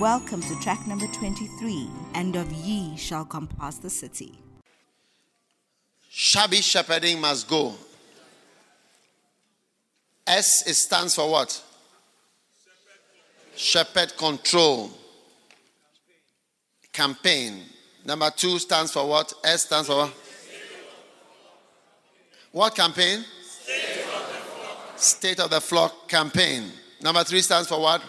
[0.00, 4.32] Welcome to track number 23 and of ye shall compass the city.
[6.08, 7.74] Shabby shepherding must go.
[10.26, 11.62] S it stands for what?
[13.54, 14.90] Shepherd control.
[16.92, 17.62] Campaign.
[18.04, 19.32] Number two stands for what?
[19.44, 20.14] S stands for what?
[22.50, 23.24] What campaign?
[23.42, 26.70] State of the flock, State of the flock campaign.
[27.00, 28.02] Number three stands for what?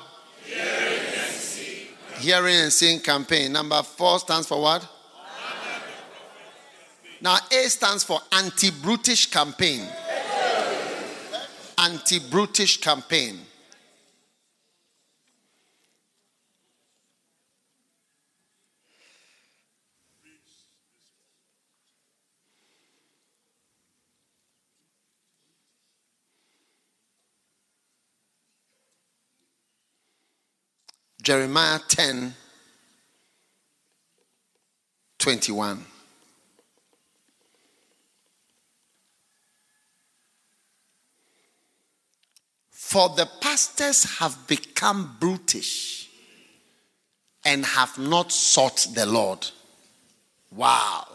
[2.24, 3.02] Hearing and seeing.
[3.02, 3.52] Campaign.
[3.52, 4.88] Number four stands for what?
[7.20, 9.86] Now, A stands for anti brutish campaign.
[11.78, 13.40] Anti brutish campaign.
[31.24, 32.36] Jeremiah 10
[35.20, 35.86] 21.
[42.70, 46.10] For the pastors have become brutish
[47.46, 49.48] and have not sought the Lord.
[50.52, 51.08] Wow.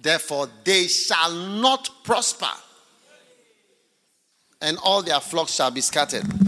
[0.00, 2.50] Therefore, they shall not prosper,
[4.60, 6.45] and all their flocks shall be scattered.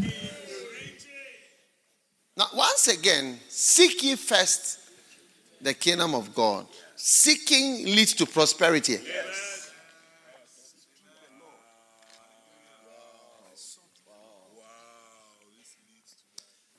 [2.39, 4.79] Now, once again, seek ye first
[5.61, 6.67] the kingdom of God.
[6.95, 9.01] Seeking leads to prosperity.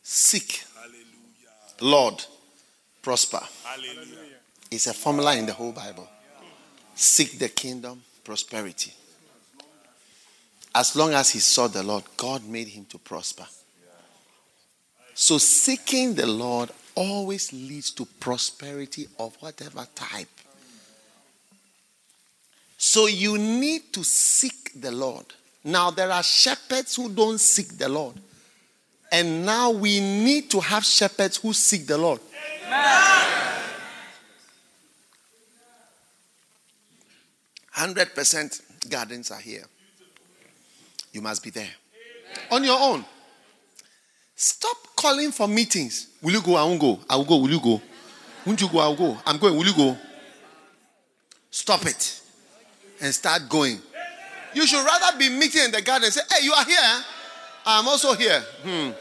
[0.02, 0.64] Seek,
[1.82, 2.24] Lord,
[3.02, 3.42] prosper.
[4.72, 6.08] It's a formula in the whole Bible.
[6.96, 8.94] Seek the kingdom, prosperity.
[10.74, 13.46] As long as he sought the Lord, God made him to prosper.
[15.20, 20.30] So seeking the Lord always leads to prosperity of whatever type.
[22.78, 25.26] So you need to seek the Lord.
[25.62, 28.16] Now, there are shepherds who don't seek the Lord.
[29.12, 32.22] And now we need to have shepherds who seek the Lord.
[37.72, 39.66] Hundred percent gardens are here.
[41.12, 41.74] You must be there
[42.50, 43.04] on your own.
[44.42, 46.08] Stop calling for meetings.
[46.22, 46.56] Will you go?
[46.56, 46.98] I won't go.
[47.10, 47.36] I will go.
[47.40, 47.82] Will you go?
[48.46, 48.80] Won't you go?
[48.80, 49.18] I'll go.
[49.26, 49.54] I'm going.
[49.58, 49.98] Will you go?
[51.52, 52.22] Stop it
[53.02, 53.80] and start going.
[54.54, 57.04] You should rather be meeting in the garden and say, Hey, you are here.
[57.66, 58.40] I'm also here.
[58.64, 58.92] Hmm.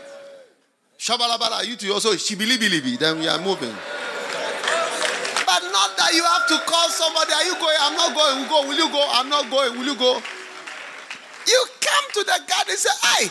[0.99, 2.99] Shabalabala, you too also shibilibilibi.
[2.99, 3.71] Then we are moving.
[5.47, 7.33] But not that you have to call somebody.
[7.33, 7.77] Are you going?
[7.79, 8.43] I'm not going.
[8.43, 8.69] Will go.
[8.69, 9.09] Will you go?
[9.13, 9.79] I'm not going.
[9.79, 10.21] Will you go?
[11.47, 13.29] You come to the garden and say, Hey,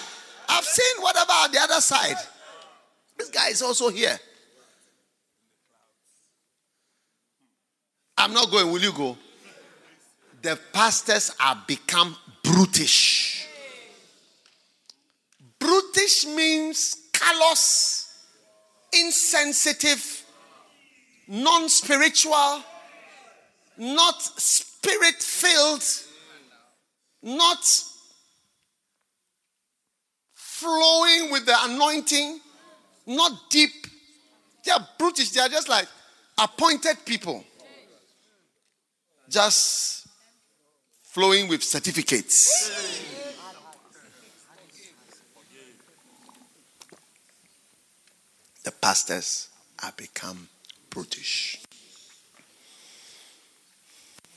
[0.47, 2.15] I've seen what about the other side?
[3.17, 4.17] This guy is also here.
[8.17, 8.71] I'm not going.
[8.71, 9.17] Will you go?
[10.41, 13.47] The pastors are become brutish.
[15.59, 18.25] Brutish means callous,
[18.93, 20.23] insensitive,
[21.27, 22.63] non spiritual,
[23.77, 25.83] not spirit filled,
[27.21, 27.63] not
[30.57, 32.39] flowing with the anointing,
[33.05, 33.85] not deep.
[34.63, 35.29] They are brutish.
[35.29, 35.87] They are just like
[36.37, 37.43] appointed people.
[39.29, 40.07] Just
[41.03, 42.71] flowing with certificates.
[48.63, 49.49] The pastors
[49.83, 50.49] are become
[50.89, 51.61] brutish.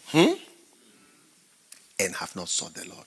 [0.08, 0.34] Hmm?
[1.98, 3.06] And have not sought the Lord.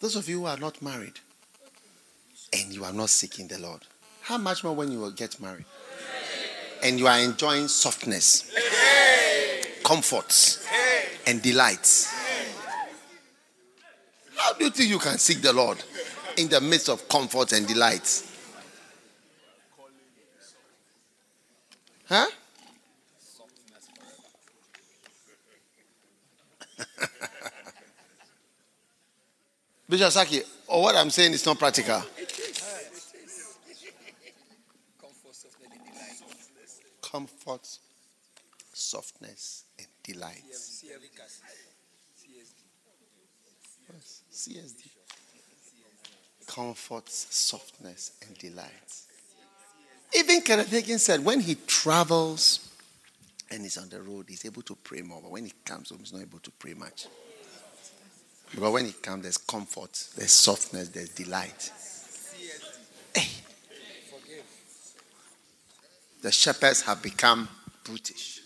[0.00, 1.18] Those of you who are not married
[2.52, 3.80] and you are not seeking the Lord,
[4.22, 5.64] how much more when you will get married?
[6.82, 8.54] And you are enjoying softness,
[9.82, 10.64] comforts,
[11.26, 12.14] and delights.
[14.36, 15.82] How do you think you can seek the Lord
[16.36, 18.24] in the midst of comforts and delights?
[22.08, 22.28] Huh?
[29.88, 32.02] Bishop Saki, or what I'm saying is not practical.
[37.00, 37.78] Comfort,
[38.74, 40.84] softness, and delights.
[43.88, 44.90] Yes, CSD.
[46.46, 49.06] Comfort, softness, and delights.
[50.14, 52.70] Even Kenneth Hagin said when he travels
[53.50, 55.20] and he's on the road, he's able to pray more.
[55.22, 57.06] But when he comes home, he's not able to pray much.
[58.50, 61.72] Because when it comes, there's comfort, there's softness, there's delight.
[63.14, 63.28] Hey.
[66.22, 67.48] the shepherds have become
[67.84, 68.40] brutish.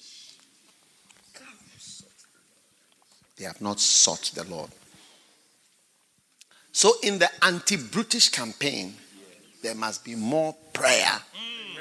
[3.36, 4.70] They have not sought the Lord.
[6.72, 8.94] So, in the anti brutish campaign,
[9.62, 11.20] there must be more prayer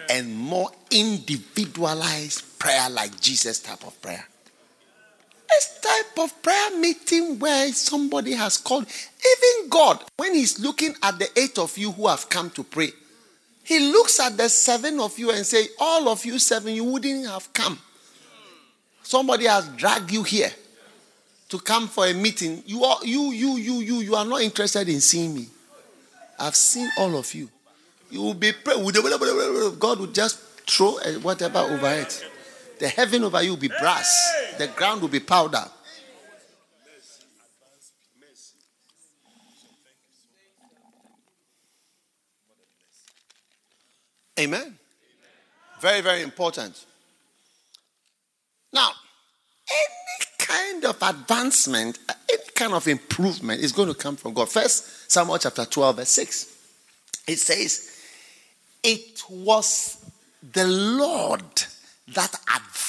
[0.09, 4.27] and more individualized prayer, like Jesus type of prayer.
[5.51, 11.19] This type of prayer meeting where somebody has called, even God, when He's looking at
[11.19, 12.91] the eight of you who have come to pray,
[13.63, 17.27] He looks at the seven of you and say, "All of you seven, you wouldn't
[17.27, 17.79] have come.
[19.03, 20.51] Somebody has dragged you here
[21.49, 22.63] to come for a meeting.
[22.65, 25.47] You are you you you you you are not interested in seeing me.
[26.39, 27.49] I've seen all of you.
[28.09, 28.75] You will be pray.
[29.79, 32.25] God will just throw whatever over it.
[32.81, 34.55] The heaven over you will be brass.
[34.57, 35.63] The ground will be powder.
[44.39, 44.79] Amen.
[45.79, 46.83] Very, very important.
[48.73, 48.93] Now,
[49.69, 54.49] any kind of advancement, any kind of improvement is going to come from God.
[54.49, 56.57] First Samuel chapter 12, verse 6.
[57.27, 57.95] It says,
[58.81, 60.03] It was
[60.51, 61.43] the Lord
[62.15, 62.35] that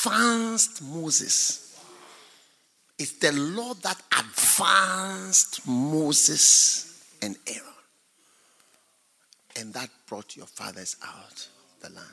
[0.05, 1.79] advanced Moses.
[2.99, 7.63] It's the Lord that advanced Moses and Aaron.
[9.59, 11.49] And that brought your fathers out
[11.81, 12.07] the land.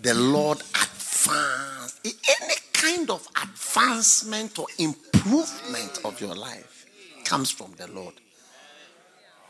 [0.00, 2.00] The Lord advanced.
[2.04, 6.86] Any kind of advancement or improvement of your life
[7.24, 8.14] comes from the Lord.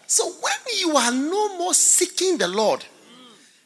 [0.06, 2.84] So when you are no more seeking the Lord,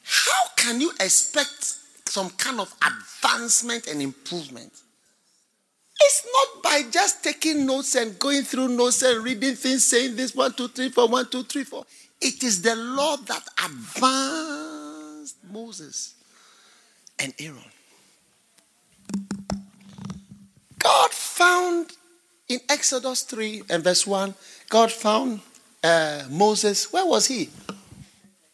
[0.04, 1.76] how can you expect
[2.08, 4.72] some kind of advancement and improvement?
[6.00, 10.34] It's not by just taking notes and going through notes and reading things, saying this
[10.34, 11.84] one, two, three, four, one, two, three, four.
[12.20, 16.14] It is the Lord that advanced Moses
[17.18, 17.58] and Aaron.
[20.78, 21.92] God found
[22.48, 24.34] in Exodus 3 and verse 1,
[24.68, 25.40] God found
[25.82, 26.92] uh, Moses.
[26.92, 27.50] Where was he?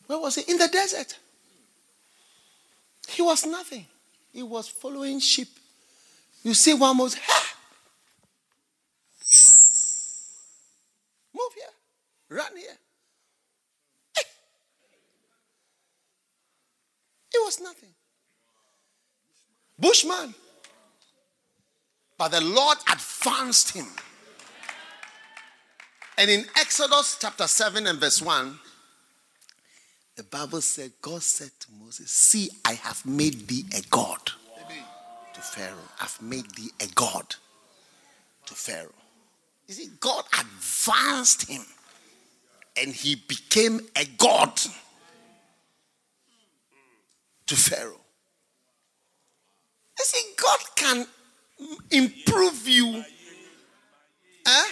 [0.06, 0.50] Where was he?
[0.50, 1.18] In the desert.
[3.12, 3.86] He was nothing.
[4.32, 5.48] He was following sheep.
[6.42, 7.42] You see one Moses, ha!
[11.34, 12.38] Move here.
[12.38, 12.78] Run here.
[14.16, 14.22] Hey.
[17.34, 17.90] It was nothing.
[19.78, 20.34] Bushman.
[22.18, 23.86] But the Lord advanced him.
[26.18, 28.58] And in Exodus chapter 7 and verse 1,
[30.16, 34.20] the Bible said, God said to Moses, See, I have made thee a God
[35.32, 35.88] to Pharaoh.
[36.00, 37.34] I've made thee a God
[38.46, 38.92] to Pharaoh.
[39.66, 41.62] You see, God advanced him
[42.76, 44.60] and he became a God
[47.46, 48.00] to Pharaoh.
[49.98, 51.06] You see, God can
[51.90, 53.02] improve you
[54.46, 54.64] eh?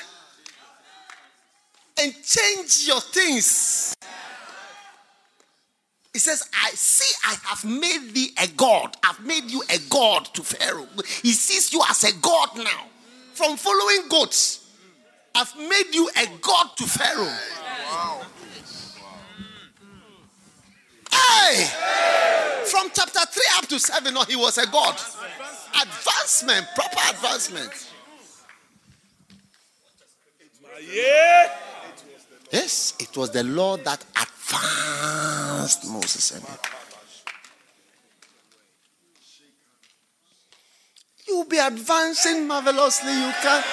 [2.03, 3.95] and change your things.
[6.13, 8.97] He says, I see, I have made thee a God.
[9.05, 10.89] I've made you a God to Pharaoh.
[11.23, 12.87] He sees you as a God now.
[13.35, 14.69] From following goats,
[15.35, 17.33] I've made you a God to Pharaoh.
[17.91, 18.23] Wow.
[21.13, 21.69] Hey!
[22.67, 24.95] From chapter 3 up to 7, no, he was a God.
[25.81, 27.71] Advancement, proper advancement.
[32.53, 35.50] Yes, it was the Lord that advanced
[35.85, 36.45] Moses and
[41.27, 43.13] You'll be advancing marvelously.
[43.13, 43.65] You can't,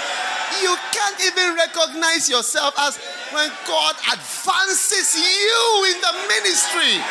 [0.61, 2.97] you can't even recognize yourself as
[3.33, 7.01] when God advances you in the ministry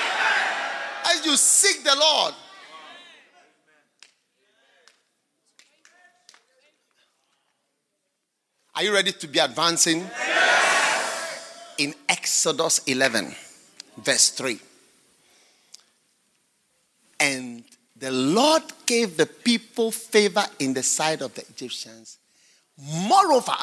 [1.07, 2.35] as you seek the Lord.
[8.77, 10.09] Are you ready to be advancing?
[11.79, 13.35] In Exodus 11,
[13.97, 14.61] verse 3.
[17.19, 17.65] And
[17.97, 22.19] the Lord gave the people favor in the sight of the Egyptians.
[22.79, 23.57] Moreover,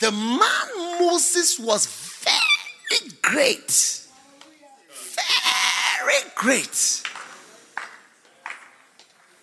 [0.00, 4.06] the man Moses was very great.
[4.90, 7.02] Very great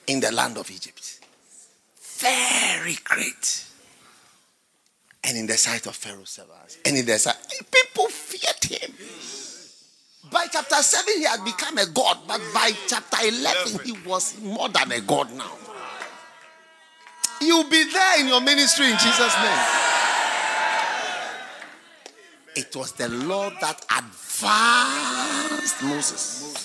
[0.08, 1.20] in the land of Egypt.
[2.20, 3.68] Very great
[5.28, 7.36] and in the sight of Pharaoh's servants, and in the sight,
[7.70, 8.94] people feared him.
[10.32, 14.70] By chapter 7, he had become a god, but by chapter 11, he was more
[14.70, 15.52] than a god now.
[17.42, 19.60] You'll be there in your ministry in Jesus' name.
[22.56, 26.56] It was the Lord that advanced Moses.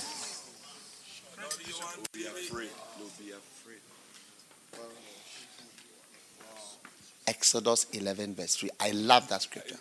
[7.26, 8.70] Exodus 11, verse 3.
[8.80, 9.76] I love that scripture.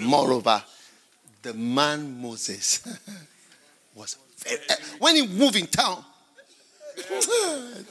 [0.00, 0.62] Moreover,
[1.42, 2.86] the man Moses
[3.94, 6.04] was very, uh, when he moved in town,
[6.96, 7.82] a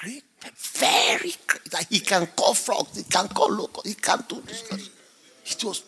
[0.00, 0.24] great,
[0.56, 1.72] very great.
[1.72, 4.90] Like he can call frogs, he can call locusts, he can do this.
[5.44, 5.82] It was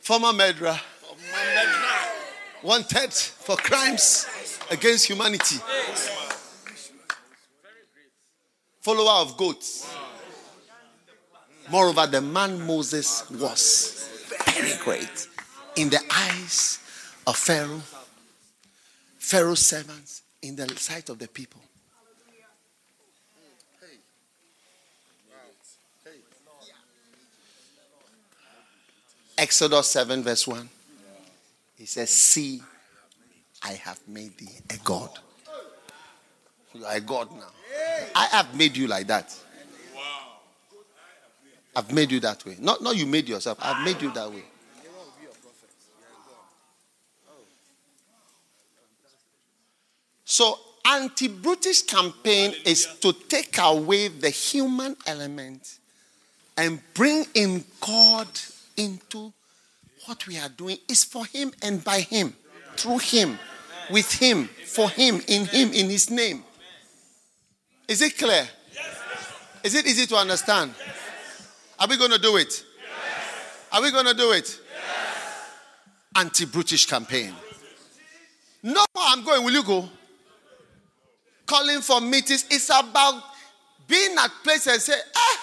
[0.00, 0.78] former murderer,
[2.62, 4.26] wanted for crimes
[4.70, 5.56] against humanity,
[8.80, 9.86] follower of goats.
[11.72, 14.06] Moreover, the man Moses was
[14.44, 15.26] very great
[15.74, 16.78] in the eyes
[17.26, 17.80] of Pharaoh,
[19.16, 21.62] Pharaoh's servants, in the sight of the people.
[29.38, 30.68] Exodus 7, verse 1.
[31.78, 32.60] He says, See,
[33.62, 35.08] I have made thee a God.
[36.74, 37.48] You are a God now.
[38.14, 39.34] I have made you like that.
[41.74, 42.56] I've made you that way.
[42.60, 43.58] Not, not you made yourself.
[43.60, 44.42] I've made you that way.
[50.24, 55.78] So, anti-brutish campaign is to take away the human element
[56.56, 58.28] and bring in God
[58.76, 59.32] into
[60.06, 60.78] what we are doing.
[60.88, 62.34] Is for Him and by Him,
[62.76, 63.38] through Him,
[63.90, 66.44] with Him, for Him, in Him, in His name.
[67.88, 68.48] Is it clear?
[69.62, 70.74] Is it easy to understand?
[71.82, 72.64] Are we going to do it?
[72.78, 73.66] Yes.
[73.72, 74.60] Are we going to do it?
[74.72, 75.50] Yes.
[76.14, 77.34] Anti brutish campaign.
[78.62, 79.42] No, I'm going.
[79.44, 79.88] Will you go?
[81.44, 82.46] Calling for meetings.
[82.50, 83.20] It's about
[83.88, 85.38] being at places and say, ah.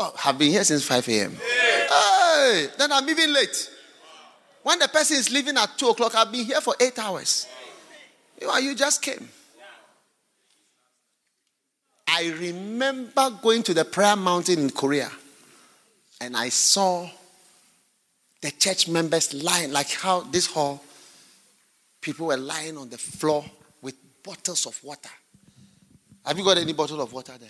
[0.00, 1.34] Oh, I've been here since 5 a.m.
[1.34, 3.70] Hey, then I'm even late.
[4.62, 7.46] When the person is leaving at 2 o'clock, I've been here for eight hours.
[8.38, 9.30] You know, you just came.
[12.14, 15.10] I remember going to the prayer mountain in Korea
[16.20, 17.08] and I saw
[18.42, 20.84] the church members lying, like how this hall,
[22.02, 23.42] people were lying on the floor
[23.80, 25.08] with bottles of water.
[26.26, 27.48] Have you got any bottle of water there?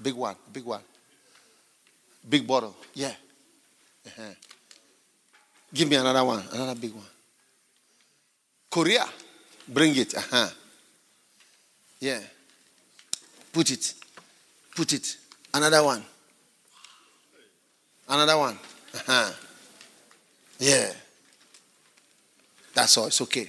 [0.00, 0.80] Big one, big one.
[2.26, 3.12] Big bottle, yeah.
[4.06, 4.22] Uh-huh.
[5.74, 7.04] Give me another one, another big one.
[8.70, 9.04] Korea,
[9.68, 10.16] bring it.
[10.16, 10.48] Uh-huh.
[12.00, 12.20] Yeah.
[13.54, 13.94] Put it.
[14.74, 15.16] Put it.
[15.54, 16.04] Another one.
[18.08, 18.58] Another one.
[18.92, 19.32] Uh-huh.
[20.58, 20.92] Yeah.
[22.74, 23.06] That's all.
[23.06, 23.48] It's okay.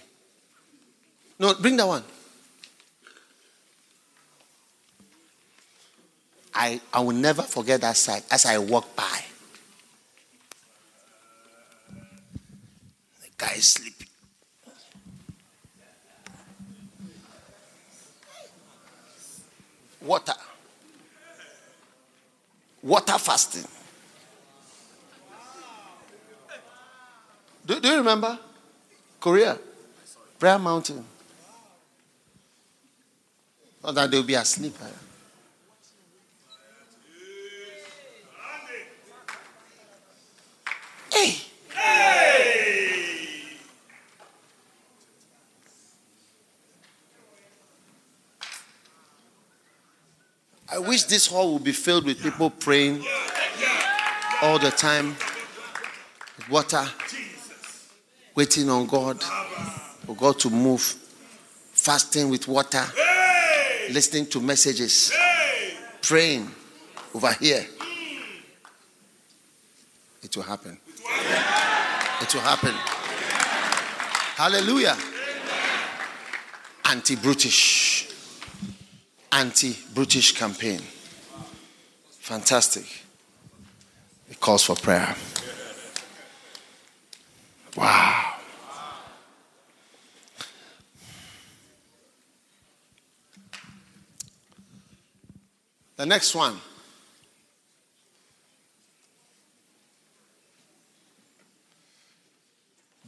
[1.40, 2.04] No, bring that one.
[6.54, 9.22] I, I will never forget that sight as I walk by.
[13.22, 14.05] The guy is sleeping.
[20.06, 20.34] Water.
[22.84, 23.66] Water fasting.
[27.66, 28.38] Do, do you remember?
[29.20, 29.58] Korea.
[30.38, 31.04] Prayer Mountain.
[33.84, 34.76] Not that they'll be asleep.
[34.84, 34.88] eh?
[41.12, 42.35] Hey.
[50.75, 53.01] I wish this hall would be filled with people praying
[54.41, 55.15] all the time,
[56.36, 56.86] with water,
[58.36, 62.84] waiting on God, for God to move, fasting with water,
[63.89, 65.13] listening to messages,
[66.01, 66.51] praying
[67.13, 67.65] over here.
[70.24, 70.77] It will happen.
[72.22, 72.74] It will happen.
[74.36, 74.98] Hallelujah.
[76.84, 78.05] Anti brutish.
[79.36, 80.80] Anti brutish campaign.
[82.22, 82.86] Fantastic.
[84.30, 85.13] It calls for prayer.
[87.75, 88.36] Wow.
[95.98, 96.58] The next one.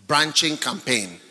[0.05, 1.22] Branching campaign.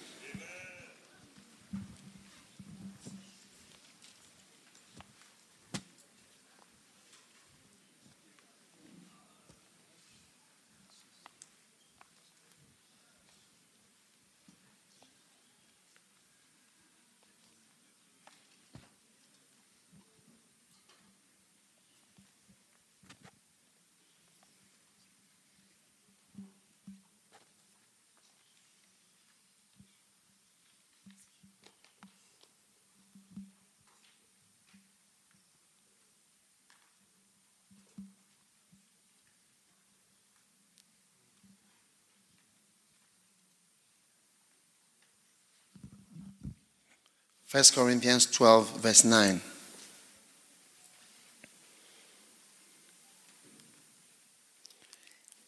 [47.57, 49.41] 1 Corinthians 12, verse 9.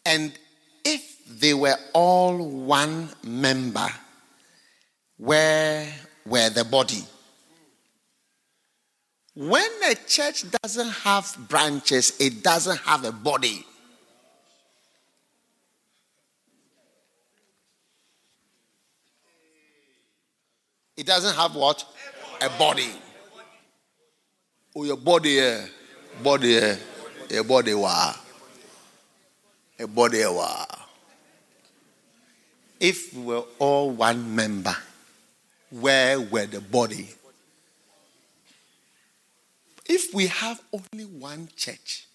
[0.06, 0.32] And
[0.86, 3.88] if they were all one member,
[5.18, 5.86] where
[6.24, 7.04] were the body?
[9.34, 13.66] When a church doesn't have branches, it doesn't have a body.
[20.98, 21.84] It doesn't have what?
[22.40, 22.90] A body.
[24.74, 25.64] Oh, your body, eh?
[26.24, 26.76] Body, eh?
[27.30, 28.16] Your body, wow.
[29.78, 30.66] A body, wow.
[32.80, 34.74] If we were all one member,
[35.70, 37.08] where were the body?
[39.86, 42.08] If we have only one church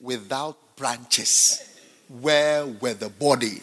[0.00, 1.60] without branches,
[2.08, 3.60] where were the body?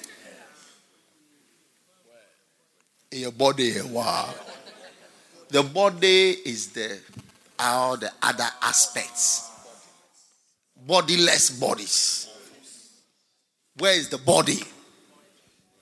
[3.14, 4.34] Your body, wow.
[5.50, 7.00] The body is the
[7.60, 9.52] all the other aspects.
[10.88, 12.28] Bodiless bodies.
[13.78, 14.60] Where is the body?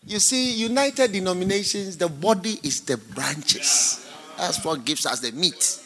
[0.06, 4.06] You see, united denominations, the body is the branches.
[4.38, 5.80] That's what gives us the meat.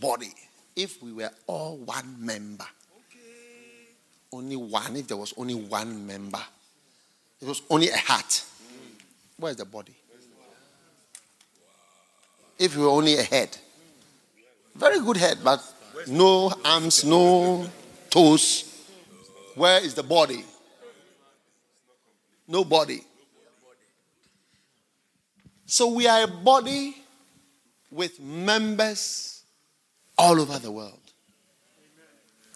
[0.00, 0.32] Body.
[0.74, 2.66] If we were all one member,
[4.32, 6.42] only one, if there was only one member,
[7.40, 8.44] it was only a heart.
[9.38, 9.94] Where's the body?
[12.58, 13.56] If you were only a head,
[14.74, 15.62] very good head, but
[16.06, 17.66] no arms, no
[18.10, 18.64] toes.
[19.54, 20.44] Where is the body?
[22.48, 23.00] No body.
[25.66, 26.96] So we are a body
[27.90, 29.42] with members
[30.16, 31.00] all over the world.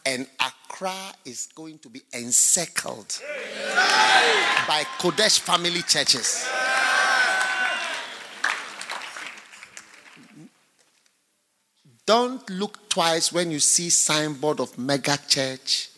[0.06, 3.20] And Accra is going to be encircled
[4.66, 6.48] by Qodesh family churches.
[12.06, 15.90] Don't look twice when you see signboard of mega church.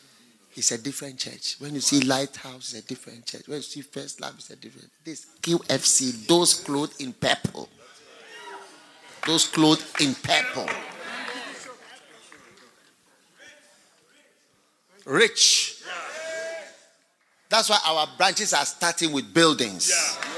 [0.54, 1.56] It's a different church.
[1.58, 3.48] When you see lighthouse, it's a different church.
[3.48, 4.90] When you see first love, it's a different.
[5.04, 7.68] This QFC, those clothed in purple.
[9.26, 10.68] Those clothed in purple.
[15.06, 15.82] Rich.
[17.48, 19.90] That's why our branches are starting with buildings.
[19.90, 20.31] Yeah,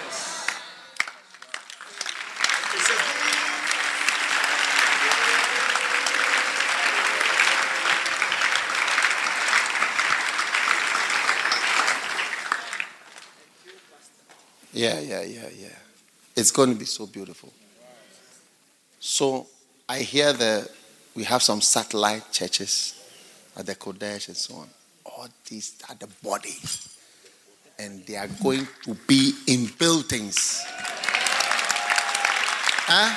[14.74, 15.48] yeah, yeah, yeah.
[15.56, 15.68] Yeah.
[16.36, 17.52] It's going to be so beautiful.
[18.98, 19.46] So
[19.88, 20.68] I hear that
[21.14, 23.00] we have some satellite churches
[23.56, 24.68] at the Qodesh and so on.
[25.04, 26.98] All these are the bodies.
[27.78, 30.64] And they are going to be in buildings.
[32.86, 33.14] Huh?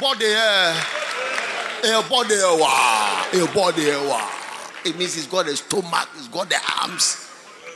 [0.00, 3.84] Body, a body, eh, a body,
[4.84, 7.27] It means he's got a stomach, he's got the arms.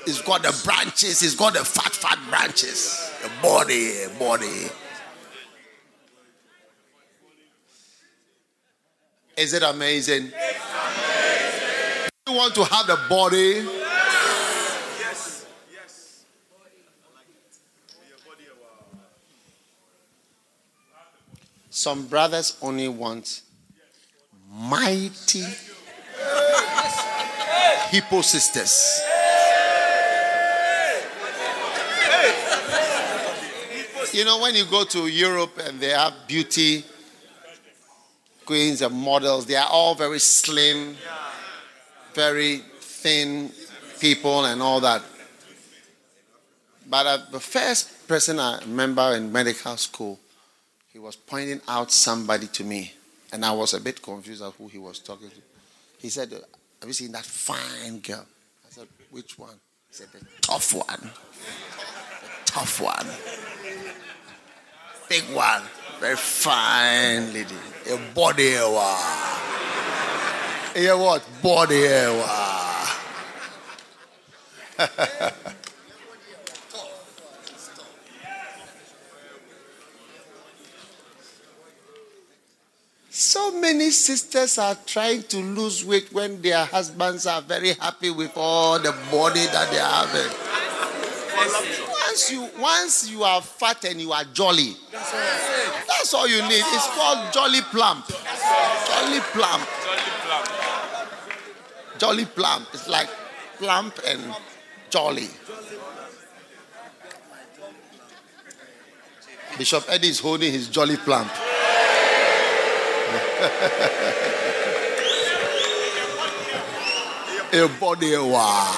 [0.05, 1.23] It's got the branches.
[1.23, 3.11] It's got the fat, fat branches.
[3.23, 4.69] The body, body.
[9.37, 10.25] Is it amazing?
[10.25, 10.33] amazing.
[12.29, 13.65] You want to have the body?
[14.99, 15.47] Yes.
[15.73, 16.25] Yes.
[21.71, 23.43] Some brothers only want
[24.51, 25.45] mighty
[27.91, 29.03] hippo sisters.
[34.13, 36.85] You know, when you go to Europe and they have beauty
[38.45, 40.95] queens and models, they are all very slim,
[42.13, 43.51] very thin
[44.01, 45.03] people, and all that.
[46.91, 50.21] But uh, the first person I remember in medical school,
[50.93, 52.93] he was pointing out somebody to me,
[53.33, 55.37] and I was a bit confused of who he was talking to.
[55.99, 58.27] He said, Have you seen that fine girl?
[58.67, 59.59] I said, Which one?
[59.89, 61.01] He said, The tough one.
[61.01, 63.07] The tough one
[65.09, 65.63] big one,
[66.01, 67.55] very fine lady.
[67.91, 68.97] A body wa.
[70.75, 71.23] A what?
[71.43, 71.87] Body
[72.19, 72.89] wa.
[83.15, 88.33] So many sisters are trying to lose weight when their husbands are very happy with
[88.37, 90.33] all the body that they having
[92.13, 96.61] once you once you are fat and you are jolly, that's all, you need.
[96.61, 98.07] It's called jolly plump.
[98.07, 99.67] Jolly plump.
[99.81, 100.49] Jolly plump.
[101.99, 102.69] Jolly plump.
[102.75, 103.09] It's like
[103.57, 104.21] plump and
[104.91, 105.29] jolly.
[109.57, 111.33] Bishop Eddie is holding his jolly plump.
[117.55, 118.71] a body, wow.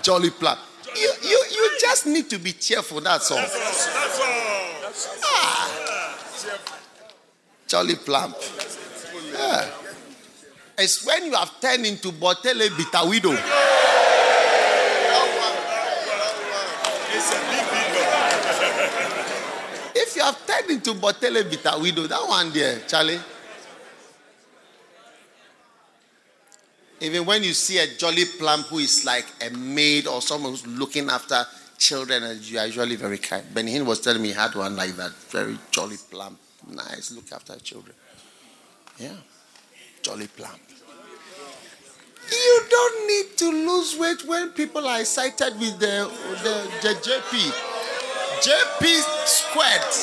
[0.00, 0.60] Jolly plump.
[0.96, 3.36] You, you, you just need to be cheerful, that's all.
[3.38, 5.16] That's all.
[5.24, 6.18] Ah.
[7.66, 8.36] Jolly plump.
[9.32, 9.70] Yeah.
[10.78, 13.32] It's when you have turned into Botele Bitawido.
[19.96, 23.20] if you have turned into Botele Bitawido, that one there, Charlie.
[27.04, 30.66] Even when you see a jolly plump who is like a maid or someone who's
[30.66, 31.44] looking after
[31.76, 33.44] children, and you are usually very kind.
[33.52, 36.38] Ben Hinn was telling me he had one like that, very jolly plump,
[36.70, 37.94] nice, look after children.
[38.98, 39.16] Yeah,
[40.02, 40.60] jolly plump.
[42.30, 46.10] You don't need to lose weight when people are excited with the,
[46.42, 47.52] the, the JP.
[48.40, 48.82] JP
[49.26, 49.94] squared.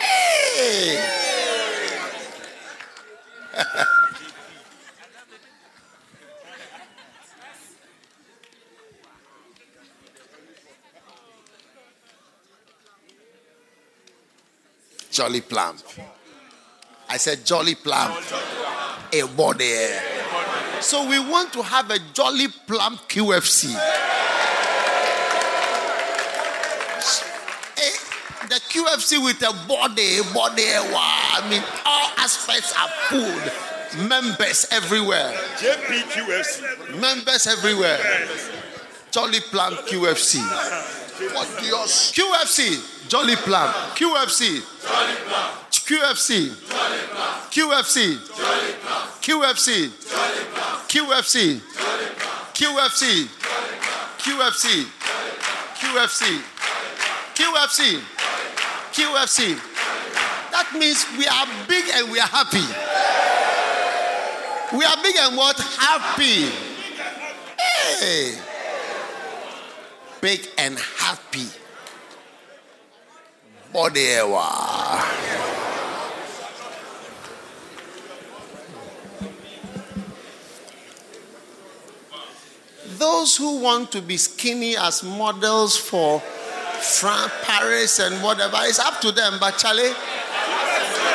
[0.00, 0.96] Hey!
[15.16, 15.80] Jolly plump.
[17.08, 18.22] I said jolly plump.
[19.14, 19.86] A body.
[20.82, 23.74] So we want to have a jolly plump QFC.
[27.78, 27.96] Eh,
[28.50, 31.40] the QFC with a body, body, wow.
[31.40, 34.06] I mean, all aspects are food.
[34.06, 35.32] Members everywhere.
[35.56, 37.00] JPQFC.
[37.00, 37.98] Members everywhere.
[39.10, 41.05] Jolly Plump QFC.
[41.16, 42.12] What Dios?
[42.12, 43.08] QFC.
[43.08, 43.72] Jolly Plump.
[43.96, 44.60] QFC.
[44.82, 45.70] Jolly Plump.
[45.70, 46.52] QFC.
[46.68, 47.50] Jolly Plump.
[47.50, 48.20] QFC.
[48.36, 49.22] Jolly Plump.
[49.22, 49.66] QFC.
[50.10, 50.88] Jolly Plump.
[50.88, 51.56] QFC.
[51.56, 52.52] Jolly Plump.
[52.52, 53.28] QFC.
[54.18, 54.84] QFC.
[55.80, 56.40] QFC.
[57.34, 58.00] QFC.
[58.92, 59.56] QFC.
[60.50, 62.64] That means we are big and we are happy.
[64.76, 65.56] We are big and what?
[65.56, 66.50] Happy.
[68.00, 68.45] Hey.
[70.26, 71.46] Big and happy.
[73.72, 74.16] Body.
[74.24, 74.98] Wow.
[82.98, 89.00] Those who want to be skinny as models for France, Paris, and whatever, it's up
[89.02, 89.34] to them.
[89.38, 89.94] But Charlie,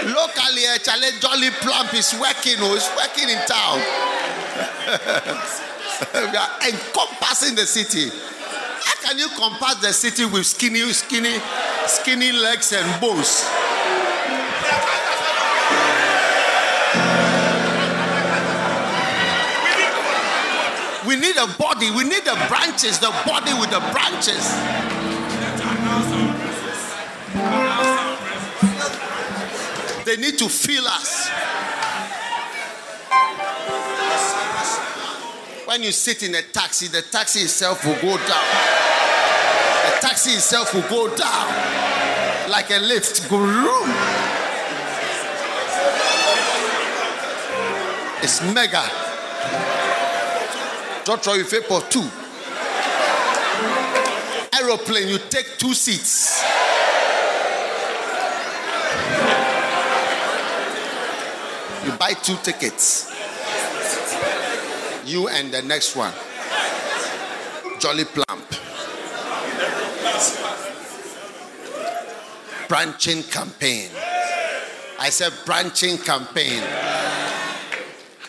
[0.06, 3.82] locally, uh, Charlie Jolly Plump is working, oh, is working in town.
[6.32, 8.10] we are encompassing the city.
[9.04, 11.38] Can you compass the city with skinny, skinny,
[11.88, 13.50] skinny legs and bones?
[21.08, 21.92] We need a body.
[21.92, 24.48] We need the branches, the body with the branches.
[30.06, 31.30] They need to feel us.
[35.66, 38.91] When you sit in a taxi, the taxi itself will go down.
[40.02, 43.30] Taxi itself will go down like a lift.
[43.30, 43.90] Room.
[48.24, 48.84] It's mega.
[51.06, 52.08] Joshua, you pay for two.
[54.60, 56.44] Aeroplane, you take two seats.
[61.86, 63.12] You buy two tickets.
[65.06, 66.14] You and the next one.
[67.80, 68.71] Jolly Plump.
[72.68, 73.90] Branching campaign.
[75.00, 76.64] I said branching campaign.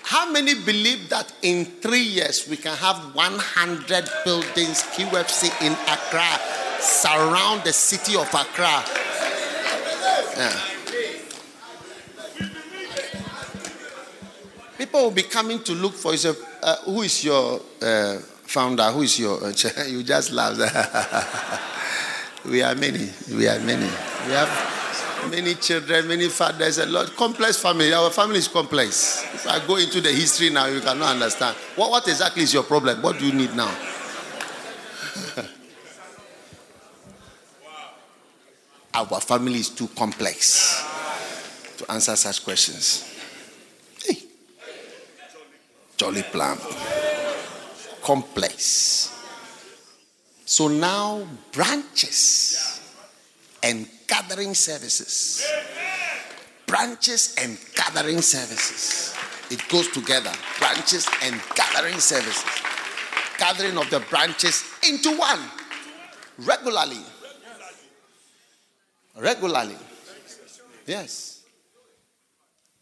[0.03, 6.41] How many believe that in three years we can have 100 buildings QFC in Accra
[6.81, 8.85] surround the city of Accra?
[10.37, 10.61] Yeah.
[14.79, 16.35] People will be coming to look for you.
[16.63, 18.19] Uh, who is your uh,
[18.53, 18.85] founder?
[18.91, 19.43] Who is your?
[19.43, 19.53] Uh,
[19.89, 20.57] you just laugh.
[22.45, 23.11] we are many.
[23.31, 23.89] We are many.
[24.27, 27.17] We have many children, many fathers, a lot.
[27.17, 27.93] Complex family.
[27.93, 29.25] Our family is complex.
[29.35, 31.57] If I go into the history now, you cannot understand.
[31.77, 33.01] What, what exactly is your problem?
[33.03, 33.75] What do you need now?
[38.95, 40.85] Our family is too complex
[41.79, 43.09] to answer such questions.
[44.05, 44.19] Hey.
[45.97, 46.61] Jolly plump.
[48.03, 49.09] Complex.
[50.45, 52.81] So now branches
[53.63, 55.47] and gathering services.
[56.67, 59.15] Branches and gathering services.
[59.51, 60.33] It goes together.
[60.59, 62.45] Branches and gathering services.
[63.39, 65.41] Gathering of the branches into one
[66.39, 67.03] regularly.
[69.17, 69.77] Regularly.
[70.87, 71.32] Yes.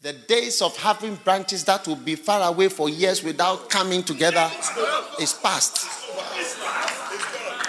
[0.01, 4.49] The days of having branches that will be far away for years without coming together
[5.19, 5.87] is past.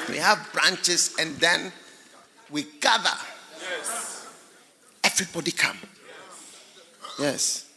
[0.08, 1.70] We have branches and then
[2.50, 3.10] we gather.
[5.04, 5.76] Everybody come.
[7.18, 7.70] Yes.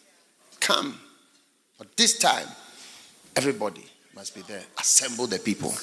[0.62, 1.02] Come.
[1.78, 2.48] But this time,
[3.36, 4.64] everybody must be there.
[4.80, 5.74] Assemble the people.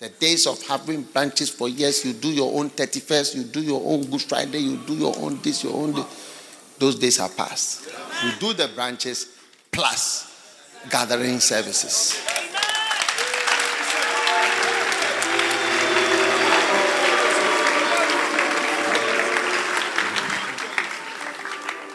[0.00, 3.80] The days of having branches for years, you do your own 31st, you do your
[3.84, 6.31] own Good Friday, you do your own this, your own this.
[6.82, 7.88] Those days are past.
[8.24, 9.38] We do the branches
[9.70, 10.26] plus
[10.90, 12.20] gathering services.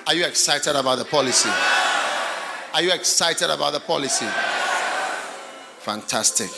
[0.07, 1.49] Are you excited about the policy?
[2.73, 4.25] Are you excited about the policy?
[5.79, 6.49] Fantastic.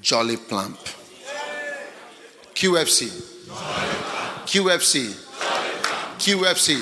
[0.00, 0.78] Jolly Plump.
[2.54, 3.08] QFC.
[4.46, 5.29] QFC.
[6.20, 6.76] QFC.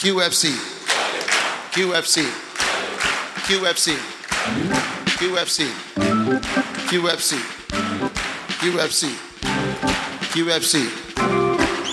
[0.00, 0.48] QFC.
[1.72, 2.24] QFC.
[3.44, 3.96] QFC.
[5.18, 5.68] QFC.
[6.88, 7.36] QFC.
[8.62, 9.12] QFC.
[10.32, 10.74] QFC.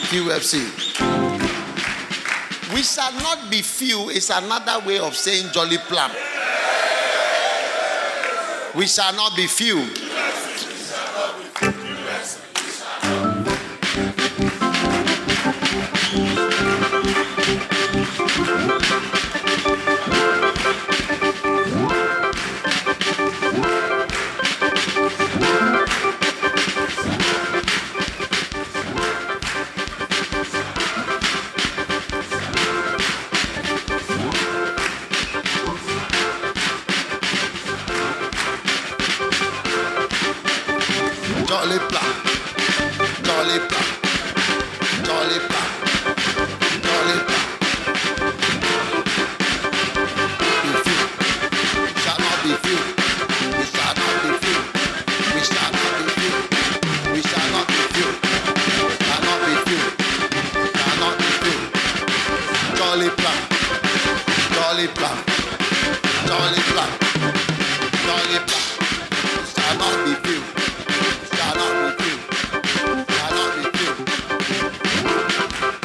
[0.08, 0.54] QFC.
[2.74, 6.14] We shall not be few is another way of saying jolly plump.
[8.74, 9.86] We shall not be few.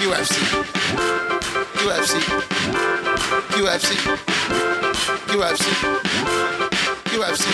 [0.06, 0.38] QFC.
[1.78, 2.14] QFC.
[3.50, 3.90] QFC.
[5.26, 5.66] QFC.
[7.10, 7.44] QFC.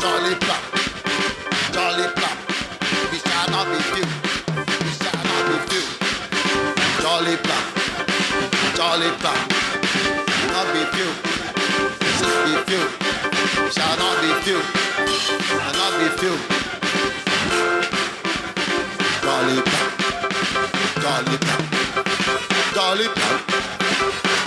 [0.00, 0.64] Jolly plump.
[1.74, 2.38] Jolly plump.
[3.12, 4.06] We shall not be few.
[4.80, 5.84] We shall not be few.
[7.02, 7.66] Jolly plump.
[8.76, 9.52] Jolly plump.
[10.52, 11.10] Not be few.
[12.00, 12.84] Just be few.
[13.70, 14.60] Shall not be few.
[15.52, 16.36] Shall not be few.
[19.20, 19.92] Jolly plump.
[21.02, 21.79] Jolly plump.
[22.80, 23.42] Jolly plump.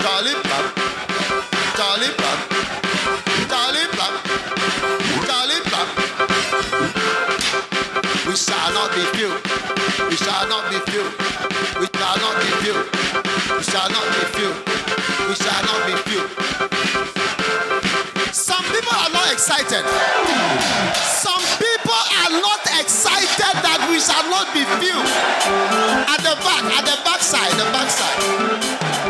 [0.02, 0.66] Jolly plump.
[1.78, 2.40] Jolly plump.
[3.48, 4.16] Jolly plump.
[5.28, 5.90] Jolly plump.
[8.26, 9.30] We shall not be few.
[10.10, 11.04] We shall not be few.
[11.78, 12.74] We shall not be few.
[13.54, 14.50] We shall not be few.
[15.28, 16.22] We shall not be few.
[18.32, 19.84] Some people are not excited.
[21.22, 21.44] Some
[24.34, 25.06] cannot be viewed
[26.08, 29.03] at the back, at the backside, the backside.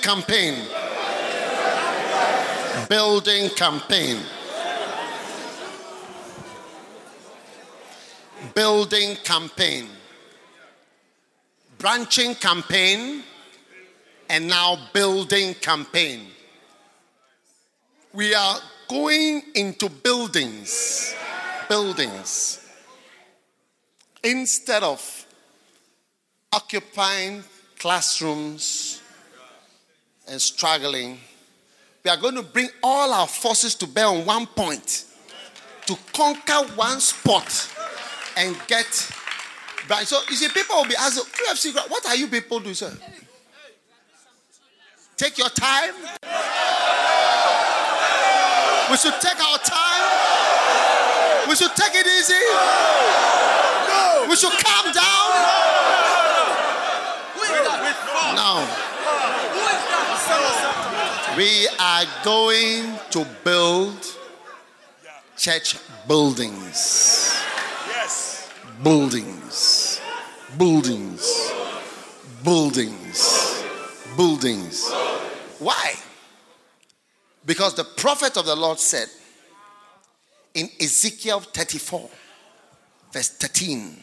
[0.00, 0.54] Campaign.
[2.88, 4.18] Building campaign.
[8.54, 9.86] Building campaign.
[11.78, 13.22] Branching campaign.
[14.28, 16.26] And now building campaign.
[18.12, 18.58] We are
[18.88, 21.14] going into buildings.
[21.68, 22.66] Buildings.
[24.22, 25.26] Instead of
[26.52, 27.44] occupying
[27.78, 28.99] classrooms
[30.30, 31.18] and struggling,
[32.04, 35.04] we are going to bring all our forces to bear on one point
[35.86, 37.68] to conquer one spot
[38.36, 38.86] and get
[39.90, 40.06] right.
[40.06, 42.96] So you see, people will be asking, QFC, what are you people doing, sir?
[45.16, 45.94] Take your time.
[48.90, 51.48] We should take our time.
[51.48, 52.34] We should take it easy.
[54.30, 55.30] We should calm down.
[58.36, 58.89] Now,
[61.36, 64.04] we are going to build
[65.36, 65.76] church
[66.08, 67.36] buildings.
[67.88, 68.52] Yes.
[68.82, 70.00] Buildings.
[70.58, 71.52] Buildings.
[72.42, 73.64] Buildings.
[74.16, 74.90] Buildings.
[75.58, 75.94] Why?
[77.46, 79.08] Because the prophet of the Lord said
[80.54, 82.10] in Ezekiel 34,
[83.12, 83.96] verse 13,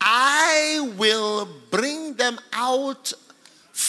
[0.00, 3.12] I will bring them out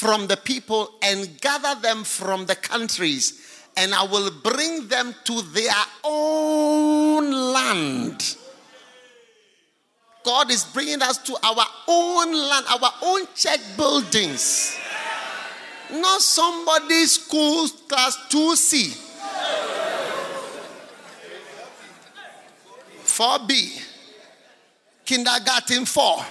[0.02, 3.40] from the people and gather them from the countries,
[3.78, 5.72] and I will bring them to their
[6.04, 8.36] own land.
[10.24, 14.76] God is bringing us to our own land, our own church buildings.
[15.92, 18.98] Not somebody's school class 2C.
[23.06, 23.84] 4B.
[25.06, 26.26] Kindergarten 4.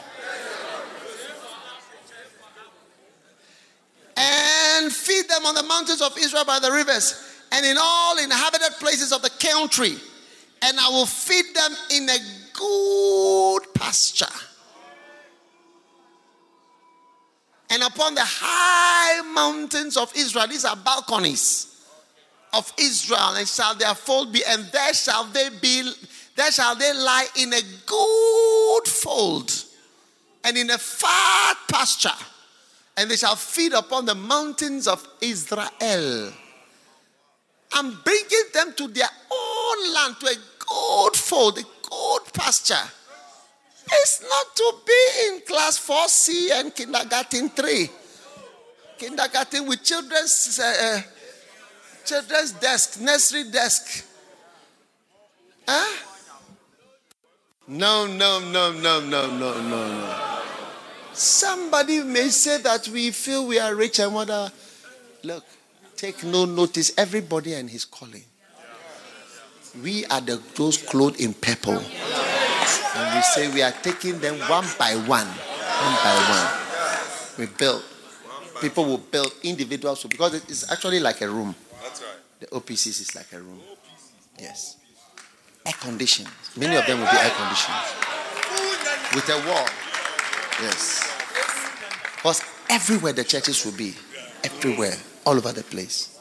[4.80, 7.14] And feed them on the mountains of Israel by the rivers
[7.52, 9.94] and in all inhabited places of the country.
[10.62, 12.18] And I will feed them in a
[12.54, 14.24] good pasture.
[17.68, 21.84] And upon the high mountains of Israel, these are balconies
[22.52, 25.92] of Israel, and shall their fold be, and there shall they be,
[26.36, 29.52] there shall they lie in a good fold,
[30.42, 32.10] and in a fat pasture,
[33.00, 36.30] and they shall feed upon the mountains of Israel.
[37.72, 42.74] I'm bringing them to their own land, to a good fold, a good pasture.
[43.90, 47.90] It's not to be in class 4C and kindergarten 3.
[48.98, 50.64] Kindergarten with children's uh,
[50.98, 51.02] uh,
[52.04, 54.04] children's desk, nursery desk.
[55.66, 55.96] Huh?
[57.66, 60.39] No, no, no, no, no, no, no, no.
[61.12, 64.52] Somebody may say that we feel we are rich and whatever.
[65.22, 65.44] Look,
[65.96, 66.92] take no notice.
[66.96, 68.24] Everybody and his calling.
[69.82, 71.78] We are the those clothed in purple.
[71.78, 75.26] And we say we are taking them one by one.
[75.26, 76.60] One by one.
[77.38, 77.82] We build.
[78.60, 81.54] People will build individuals because it's actually like a room.
[81.82, 82.10] That's right.
[82.40, 83.60] The OPCs is like a room.
[84.38, 84.76] Yes.
[85.64, 86.28] Air conditioned.
[86.56, 87.74] Many of them will be air conditioned.
[89.14, 89.66] With a wall.
[90.62, 91.06] Yes.
[92.16, 93.94] Because everywhere the churches will be.
[94.44, 94.96] Everywhere.
[95.24, 96.18] All over the place.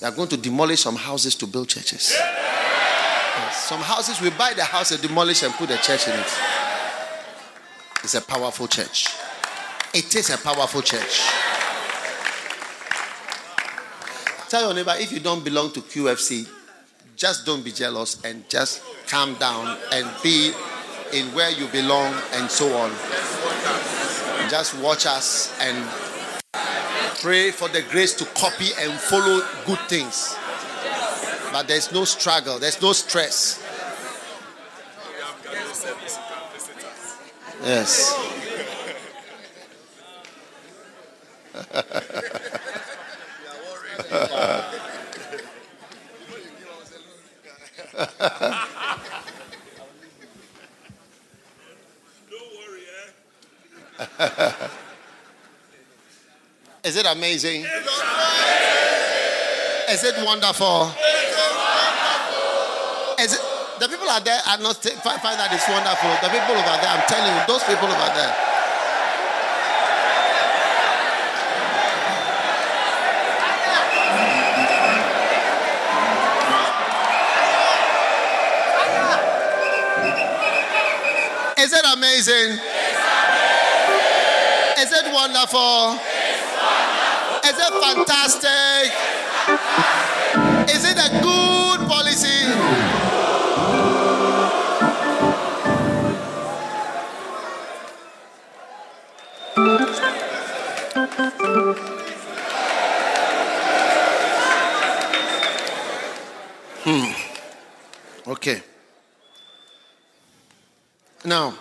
[0.00, 2.14] They are going to demolish some houses to build churches.
[2.16, 3.68] Yes.
[3.68, 6.38] Some houses we buy the house and demolish and put a church in it.
[8.04, 9.08] It's a powerful church.
[9.92, 11.22] It is a powerful church.
[14.48, 16.48] Tell your neighbor if you don't belong to QFC,
[17.16, 20.52] just don't be jealous and just calm down and be
[21.12, 22.90] in where you belong and so on.
[24.50, 25.76] Just watch us and
[27.20, 30.36] pray for the grace to copy and follow good things.
[31.52, 33.62] But there's no struggle, there's no stress.
[37.62, 38.14] Yes.
[52.30, 52.84] Don't worry,
[53.98, 54.06] eh?
[56.82, 57.64] Is it amazing?
[59.90, 60.90] Is it wonderful?
[63.20, 63.40] Is it,
[63.78, 66.10] the people out there are not find, find that it's wonderful.
[66.20, 68.34] The people over there, I'm telling you, those people over there.
[81.64, 82.58] Is it amazing?
[84.88, 86.00] Is it wonderful?
[87.44, 88.90] Is it fantastic?
[90.74, 92.46] Is it a good policy?
[108.26, 108.62] Okay.
[111.26, 111.52] Now,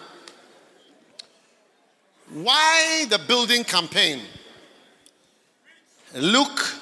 [2.30, 4.22] why the building campaign?
[6.14, 6.76] Luke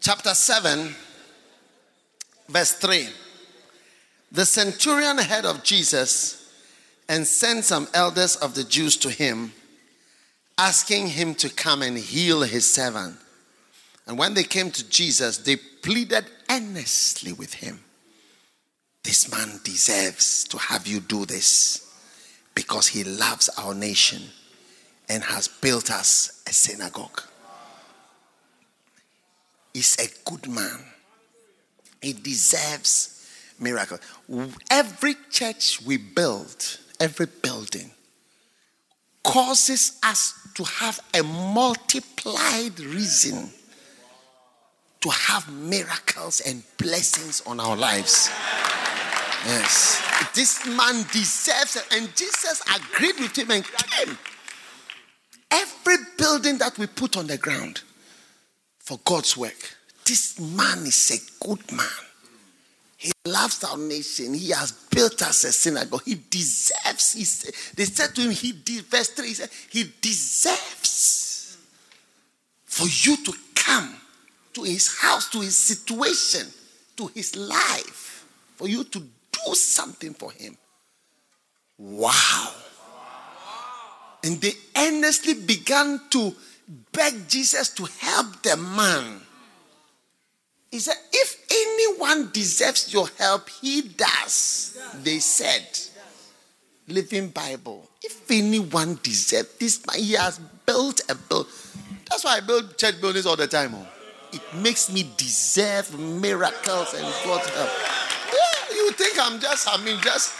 [0.00, 0.94] chapter 7,
[2.48, 3.08] verse 3.
[4.30, 6.50] The centurion heard of Jesus
[7.08, 9.52] and sent some elders of the Jews to him,
[10.56, 13.16] asking him to come and heal his servant.
[14.06, 17.80] And when they came to Jesus, they pleaded earnestly with him.
[19.02, 21.91] This man deserves to have you do this
[22.54, 24.22] because he loves our nation
[25.08, 27.22] and has built us a synagogue.
[29.74, 30.78] He's a good man.
[32.00, 33.26] He deserves
[33.58, 34.00] miracles.
[34.70, 37.90] Every church we build, every building,
[39.24, 43.50] causes us to have a multiplied reason
[45.02, 48.30] to have miracles and blessings on our lives.
[49.44, 50.02] Yes.
[50.34, 51.86] This man deserves it.
[51.92, 54.18] And Jesus agreed with him and came.
[55.50, 57.82] Every building that we put on the ground
[58.78, 59.76] for God's work,
[60.06, 61.86] this man is a good man.
[62.96, 64.32] He loves our nation.
[64.32, 66.02] He has built us a synagogue.
[66.04, 67.14] He deserves.
[67.14, 71.58] He said, they said to him, he de- verse 3, he said, he deserves
[72.64, 73.96] for you to come
[74.54, 76.46] to his house, to his situation,
[76.96, 78.24] to his life,
[78.56, 79.02] for you to
[79.46, 80.56] do something for him.
[81.78, 82.52] Wow.
[84.24, 86.34] And they earnestly began to
[86.92, 89.20] beg Jesus to help the man.
[90.70, 94.78] He said, If anyone deserves your help, he does.
[95.02, 95.66] They said,
[96.88, 97.88] Living Bible.
[98.02, 101.48] If anyone deserves this man, he has built a build.
[102.08, 103.74] That's why I build church buildings all the time.
[103.74, 103.86] Oh.
[104.32, 107.70] It makes me deserve miracles and God's help.
[108.74, 110.32] You think I'm just, I mean, just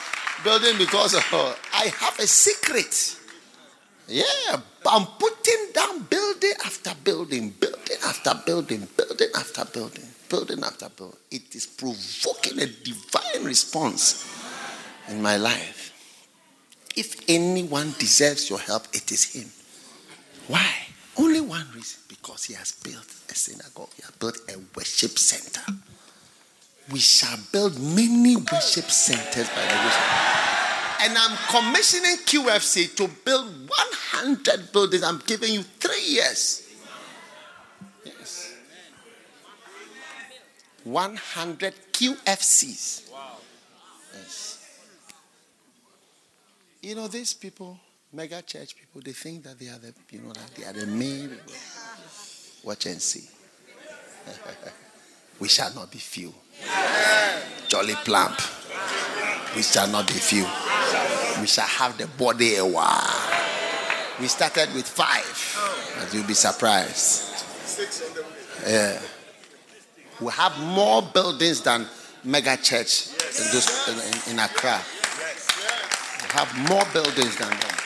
[0.45, 3.19] building because uh, I have a secret.
[4.09, 10.89] Yeah, I'm putting down building after building, building after building, building after building, building after
[10.89, 11.19] building.
[11.31, 14.29] It is provoking a divine response
[15.09, 15.93] in my life.
[16.97, 19.51] If anyone deserves your help, it is him.
[20.49, 20.71] Why?
[21.17, 25.63] Only one reason because he has built a synagogue, he has built a worship center.
[26.91, 30.33] We shall build many worship centers by the God.
[31.05, 35.03] And I'm commissioning QFC to build 100 buildings.
[35.03, 36.69] I'm giving you three years.
[38.05, 38.55] Yes.
[40.85, 43.11] 100 QFCs.
[44.15, 44.69] Yes.
[46.83, 47.79] You know, these people,
[48.13, 50.87] mega church people, they think that they are the, you know, like they are the
[50.87, 51.37] main.
[52.65, 53.29] Watch and see.
[55.41, 56.33] we shall not be few.
[57.69, 58.41] Jolly plump.
[59.57, 60.47] We shall not be few.
[61.41, 63.33] We shall have the body a while.
[64.21, 67.45] We started with five, but you'll be surprised.
[68.67, 69.01] Yeah.
[70.21, 71.87] We have more buildings than
[72.23, 74.81] mega church in, this, in, in, in Accra.
[76.23, 77.77] We have more buildings than them.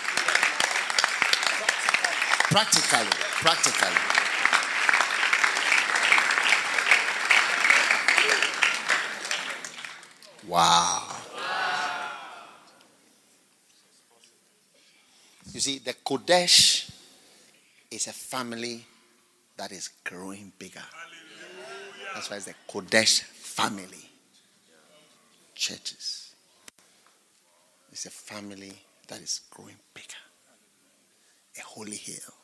[2.50, 4.15] Practically, practically.
[10.46, 11.02] Wow.
[15.52, 16.90] You see, the Qodesh
[17.90, 18.84] is a family
[19.56, 20.82] that is growing bigger.
[22.14, 24.10] That's why it's the Qodesh family.
[25.54, 26.34] Churches.
[27.90, 28.72] It's a family
[29.08, 30.06] that is growing bigger.
[31.58, 32.34] A holy hill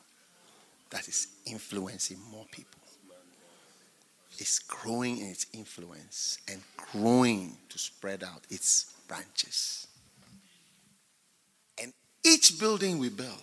[0.91, 2.82] that is influencing more people.
[4.39, 9.87] It's growing in its influence and growing to spread out its branches.
[11.81, 11.93] And
[12.25, 13.43] each building we build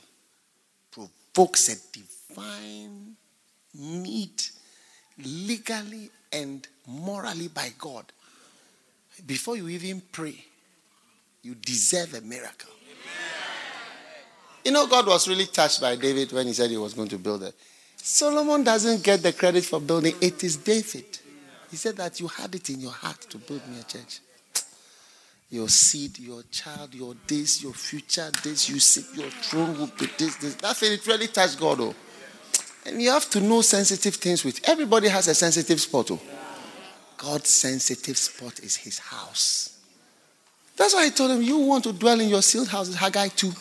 [0.91, 3.15] provokes a divine
[3.73, 4.41] need,
[5.23, 8.05] legally and morally by God.
[9.25, 10.43] Before you even pray,
[11.43, 12.71] you deserve a miracle.
[14.65, 17.17] You know, God was really touched by David when he said he was going to
[17.17, 17.55] build it.
[18.01, 21.19] Solomon doesn't get the credit for building, it is David.
[21.69, 24.19] He said that you had it in your heart to build me a church.
[25.51, 30.07] Your seed, your child, your days, your future days, you sit, your throne will be
[30.17, 30.55] this, this.
[30.55, 31.95] That thing, it really touched God, oh.
[32.85, 34.67] And you have to know sensitive things with.
[34.67, 36.19] Everybody has a sensitive spot, oh.
[37.17, 39.77] God's sensitive spot is his house.
[40.77, 43.51] That's why I told him, You want to dwell in your sealed house, Haggai 2.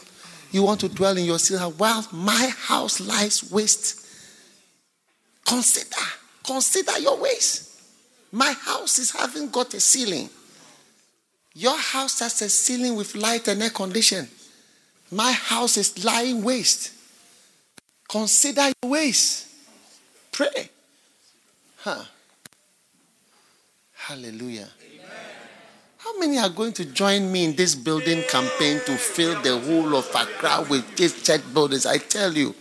[0.53, 1.79] You want to dwell in your sealed house.
[1.79, 4.08] Well, my house lies waste.
[5.49, 5.97] Consider,
[6.45, 7.81] consider your ways.
[8.31, 10.29] My house is having got a ceiling.
[11.55, 14.29] Your house has a ceiling with light and air condition.
[15.11, 16.93] My house is lying waste.
[18.11, 19.47] Consider your ways.
[20.33, 20.69] Pray.
[21.79, 22.05] Huh.
[23.95, 24.69] Hallelujah.
[25.97, 29.97] How many are going to join me in this building campaign to fill the whole
[29.97, 31.87] of Accra with these church buildings?
[31.87, 32.55] I tell you,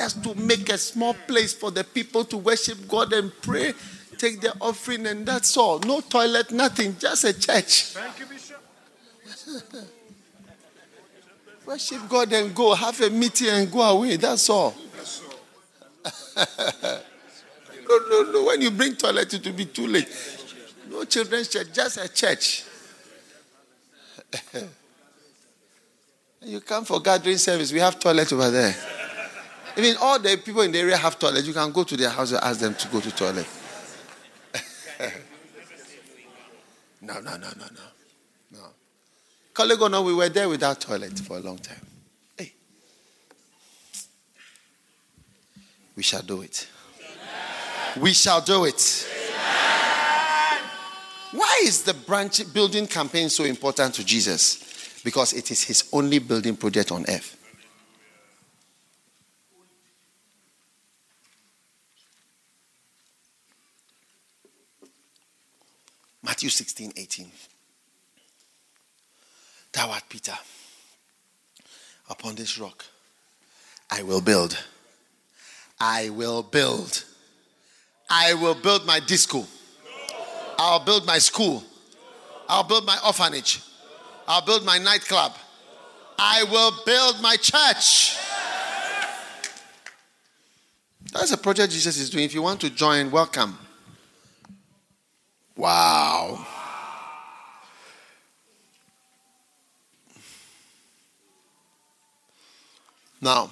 [0.00, 3.74] just to make a small place for the people to worship God and pray
[4.16, 5.78] take their offering, and that's all.
[5.80, 7.84] No toilet, nothing, just a church.
[7.92, 8.62] Thank you, Bishop.
[11.66, 14.16] Worship God and go, have a meeting and go away.
[14.16, 14.74] That's all.
[16.36, 16.44] no,
[17.88, 18.44] no, no.
[18.44, 20.08] When you bring toilet, it will be too late.
[20.90, 22.64] No children's church, just a church.
[26.42, 28.74] you come for gathering service, we have toilet over there.
[29.80, 31.46] Even all the people in the area have toilets.
[31.46, 33.46] You can go to their house and ask them to go to toilet.
[37.00, 37.66] no, no, no, no,
[38.52, 38.68] no.
[39.58, 39.88] No.
[39.88, 41.80] No, we were there without toilet for a long time.
[42.36, 42.52] Hey.
[45.96, 46.68] We shall do it.
[47.98, 49.08] We shall do it.
[51.32, 55.00] Why is the branch building campaign so important to Jesus?
[55.02, 57.38] Because it is his only building project on earth.
[66.40, 67.30] Matthew 16, 18.
[69.74, 70.32] Thou art Peter.
[72.08, 72.82] Upon this rock
[73.90, 74.56] I will build.
[75.78, 77.04] I will build.
[78.08, 79.44] I will build my disco.
[80.56, 81.62] I'll build my school.
[82.48, 83.60] I'll build my orphanage.
[84.26, 85.32] I'll build my nightclub.
[86.18, 88.16] I will build my church.
[91.12, 92.24] That's a project Jesus is doing.
[92.24, 93.58] If you want to join, welcome.
[95.56, 96.46] Wow.
[103.20, 103.50] Now,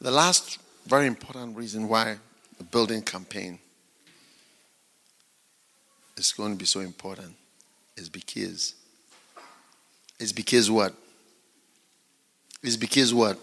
[0.00, 2.18] the last very important reason why
[2.58, 3.58] the building campaign
[6.16, 7.34] is going to be so important
[7.96, 8.74] is because
[10.18, 10.94] is because what?
[12.62, 13.38] Is because what?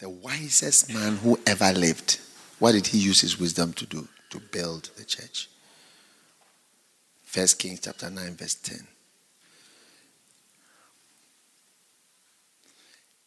[0.00, 2.18] The wisest man who ever lived,
[2.58, 4.08] what did he use his wisdom to do?
[4.32, 5.50] To build the church.
[7.22, 8.86] First Kings chapter 9, verse 10.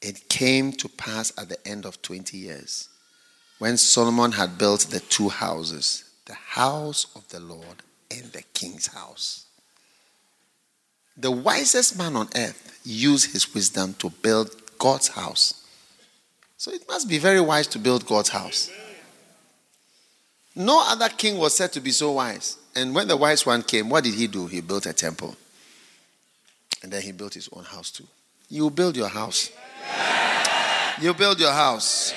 [0.01, 2.89] It came to pass at the end of 20 years
[3.59, 8.87] when Solomon had built the two houses, the house of the Lord and the king's
[8.87, 9.45] house.
[11.15, 14.49] The wisest man on earth used his wisdom to build
[14.79, 15.67] God's house.
[16.57, 18.71] So it must be very wise to build God's house.
[20.55, 22.57] No other king was said to be so wise.
[22.75, 24.47] And when the wise one came, what did he do?
[24.47, 25.35] He built a temple.
[26.81, 28.07] And then he built his own house too.
[28.49, 29.51] You build your house.
[31.01, 32.13] You build your house.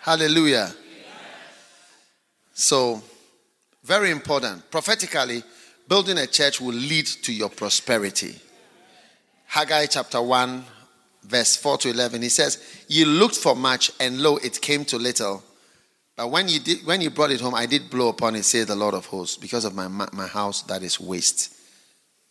[0.00, 0.74] Hallelujah.
[2.52, 3.02] So,
[3.84, 4.70] very important.
[4.70, 5.42] Prophetically,
[5.88, 8.38] building a church will lead to your prosperity.
[9.46, 10.64] Haggai chapter 1,
[11.24, 14.98] verse 4 to 11, he says, You looked for much, and lo, it came to
[14.98, 15.42] little.
[16.16, 18.66] But when you, did, when you brought it home, I did blow upon it, says
[18.66, 21.56] the Lord of hosts, because of my, my house that is waste.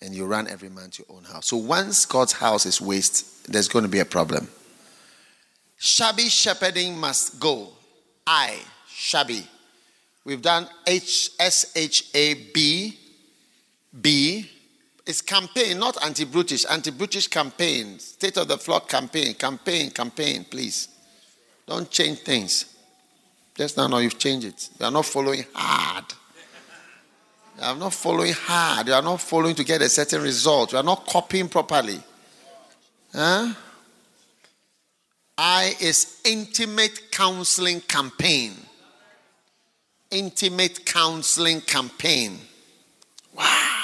[0.02, 1.48] And you run every man to your own house.
[1.48, 4.48] So once God's house is waste, there's going to be a problem.
[5.78, 7.70] Shabby shepherding must go.
[8.26, 9.48] I, shabby.
[10.24, 12.98] We've done H S H A B
[14.00, 14.50] B.
[15.08, 16.66] It's campaign, not anti-brutish.
[16.70, 20.46] Anti-brutish campaign, state of the flock campaign, campaign, campaign.
[20.46, 20.88] Please,
[21.68, 22.66] don't change things.
[23.62, 24.70] Just now, now you've changed it.
[24.80, 26.06] You are not following hard.
[27.58, 28.88] You are not following hard.
[28.88, 30.72] You are not following to get a certain result.
[30.72, 32.00] You are not copying properly.
[33.14, 33.54] Huh?
[35.38, 38.54] I is intimate counseling campaign.
[40.10, 42.40] Intimate counseling campaign.
[43.38, 43.76] Wow.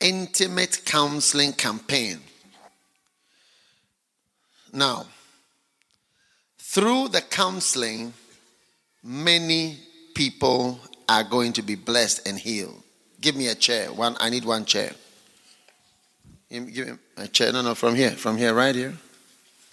[0.00, 2.20] Intimate counseling campaign.
[4.72, 5.06] Now,
[6.58, 8.14] through the counseling,
[9.02, 9.78] many
[10.14, 12.82] people are going to be blessed and healed.
[13.20, 13.92] Give me a chair.
[13.92, 14.92] One, I need one chair.
[16.50, 17.52] Give me a chair.
[17.52, 18.94] No, no, from here, from here, right here.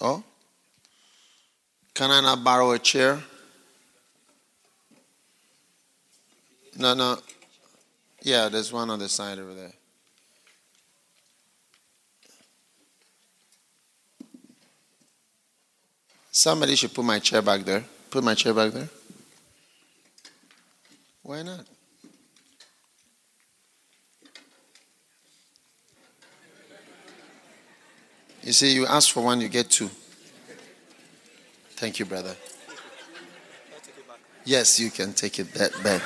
[0.02, 0.24] Oh,
[1.94, 3.22] can I not borrow a chair?
[6.78, 7.18] No, no.
[8.22, 9.74] Yeah, there's one on the side over there.
[16.40, 17.84] Somebody should put my chair back there.
[18.10, 18.88] Put my chair back there.
[21.22, 21.66] Why not?
[28.42, 29.90] You see, you ask for one, you get two.
[31.72, 32.38] Thank you, brother.
[34.46, 36.02] Yes, you can take it back.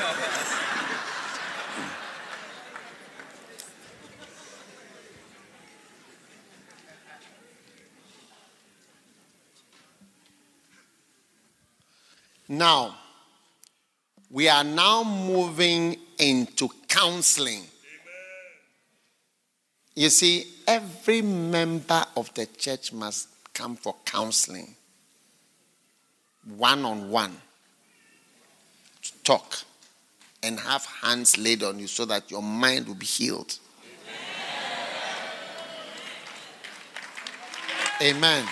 [12.54, 12.95] Now,
[14.30, 17.64] we are now moving into counseling.
[19.95, 24.76] You see, every member of the church must come for counseling,
[26.56, 27.36] one on one,
[29.01, 29.64] to talk
[30.43, 33.58] and have hands laid on you so that your mind will be healed.
[37.99, 38.45] Amen.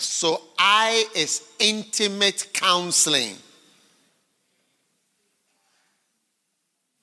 [0.00, 3.36] So I is intimate counseling.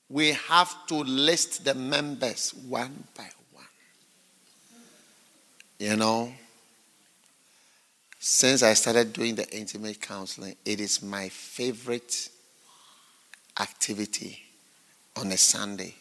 [0.09, 3.65] We have to list the members one by one.
[5.79, 6.33] You know,
[8.17, 12.29] since I started doing the intimate counseling, it is my favorite
[13.59, 14.39] activity
[15.15, 15.93] on a Sunday.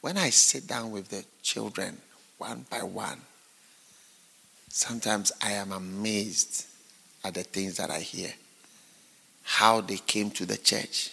[0.00, 1.98] When I sit down with the children
[2.36, 3.20] one by one,
[4.68, 6.66] Sometimes I am amazed
[7.24, 8.32] at the things that I hear.
[9.42, 11.10] How they came to the church,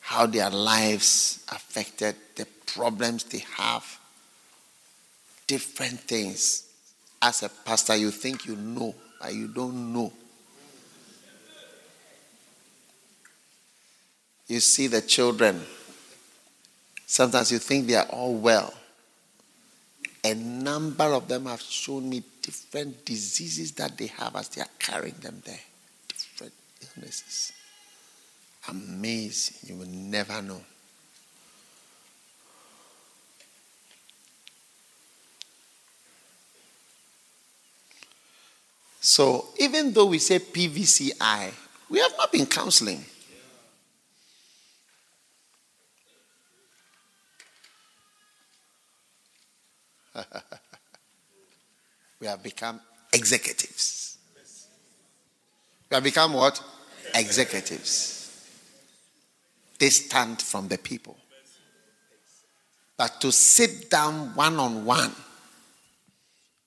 [0.00, 3.98] how their lives affected, the problems they have,
[5.46, 6.68] different things.
[7.20, 10.12] As a pastor, you think you know, but you don't know.
[14.46, 15.62] You see the children.
[17.06, 18.72] Sometimes you think they are all well
[20.24, 24.68] a number of them have shown me different diseases that they have as they are
[24.78, 25.58] carrying them there.
[26.08, 26.52] Different
[26.96, 27.52] illnesses.
[28.68, 29.56] Amazing.
[29.68, 30.60] You will never know.
[39.00, 41.52] So, even though we say PVCI,
[41.90, 43.04] we have not been counseling.
[52.20, 52.80] we have become
[53.12, 54.18] executives.
[55.90, 56.62] We have become what?
[57.14, 58.18] Executives.
[59.78, 61.16] Distant from the people.
[62.96, 65.12] But to sit down one on one,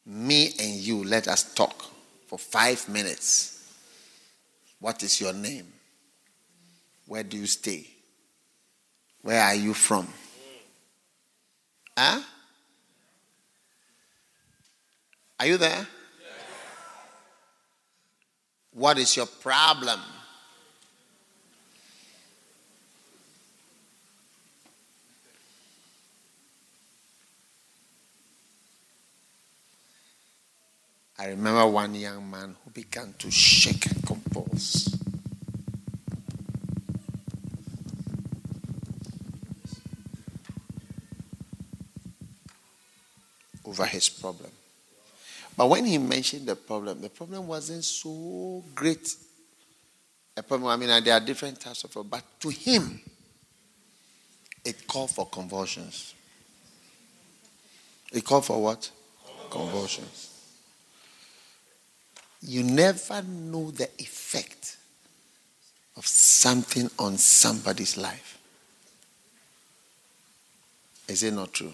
[0.05, 1.85] me and you, let us talk
[2.27, 3.73] for five minutes.
[4.79, 5.67] What is your name?
[7.07, 7.87] Where do you stay?
[9.21, 10.07] Where are you from?
[11.97, 12.21] Huh?
[15.39, 15.85] Are you there?
[18.71, 19.99] What is your problem?
[31.17, 34.97] I remember one young man who began to shake and convulse.
[43.65, 44.51] Over his problem.
[45.57, 49.15] But when he mentioned the problem, the problem wasn't so great.
[50.35, 52.99] A problem, I mean, uh, there are different types of problem, but to him,
[54.65, 56.13] it called for convulsions.
[58.11, 58.89] It called for what?
[59.49, 60.31] Convulsions.
[62.41, 64.77] You never know the effect
[65.95, 68.37] of something on somebody's life.
[71.07, 71.73] Is it not true?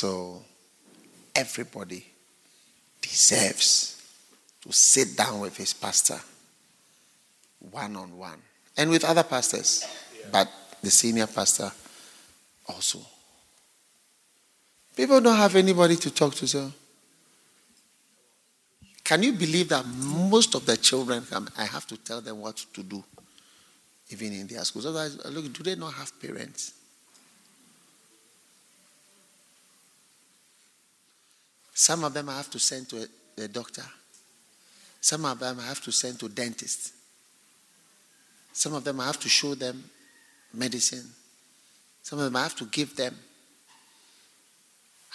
[0.00, 0.42] So
[1.34, 2.02] everybody
[3.02, 4.00] deserves
[4.62, 6.18] to sit down with his pastor
[7.70, 8.40] one on one
[8.78, 9.84] and with other pastors,
[10.32, 10.48] but
[10.80, 11.70] the senior pastor
[12.66, 13.00] also.
[14.96, 16.72] People don't have anybody to talk to, so
[19.04, 21.46] Can you believe that most of the children come?
[21.58, 23.04] I have to tell them what to do,
[24.08, 24.86] even in their schools.
[24.86, 26.79] Otherwise, look, do they not have parents?
[31.80, 33.08] Some of them I have to send to
[33.38, 33.84] a, doctor.
[35.00, 36.92] Some of them I have to send to dentist.
[38.52, 39.82] Some of them I have to show them
[40.52, 41.08] medicine.
[42.02, 43.16] Some of them I have to give them.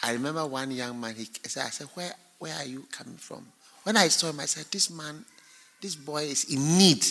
[0.01, 3.45] I remember one young man, he said, I said, where, where are you coming from?
[3.83, 5.23] When I saw him, I said, This man,
[5.79, 7.03] this boy is in need.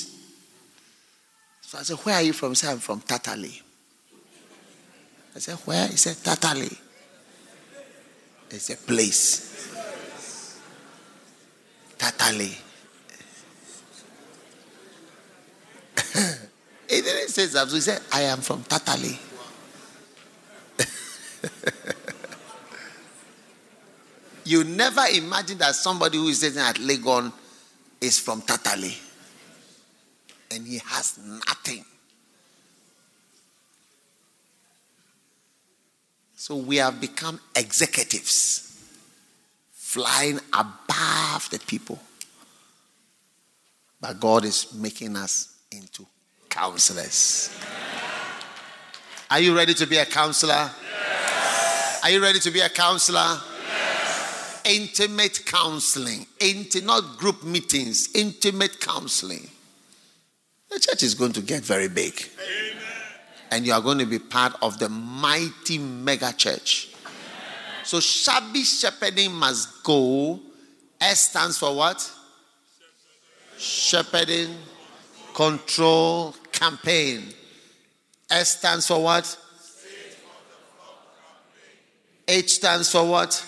[1.60, 2.48] So I said, Where are you from?
[2.48, 3.62] He said, I'm from Tatali.
[5.36, 5.86] I said, Where?
[5.86, 6.76] He said, Tatale.
[8.54, 9.74] It's a place.
[11.98, 12.54] Tatale.
[16.88, 17.66] he didn't say that.
[17.68, 19.18] He said, I am from Tatale.
[24.44, 27.32] you never imagine that somebody who is sitting at Legon
[28.00, 28.96] is from Tatale
[30.52, 31.84] and he has nothing.
[36.46, 38.78] So we have become executives,
[39.72, 41.98] flying above the people.
[43.98, 46.06] But God is making us into
[46.50, 47.48] counselors.
[49.30, 50.70] Are you ready to be a counselor?
[50.82, 52.00] Yes.
[52.04, 53.40] Are you ready to be a counselor?
[53.66, 54.60] Yes.
[54.66, 59.48] Intimate counseling, Inti- not group meetings, intimate counseling.
[60.68, 62.22] The church is going to get very big.
[62.38, 62.73] Amen
[63.54, 66.88] and you are going to be part of the mighty mega church.
[67.84, 70.40] So shabby shepherding must go.
[71.00, 72.12] S stands for what?
[73.56, 74.56] Shepherding
[75.32, 77.32] control campaign.
[78.28, 79.38] S stands for what?
[82.26, 83.46] H stands for what?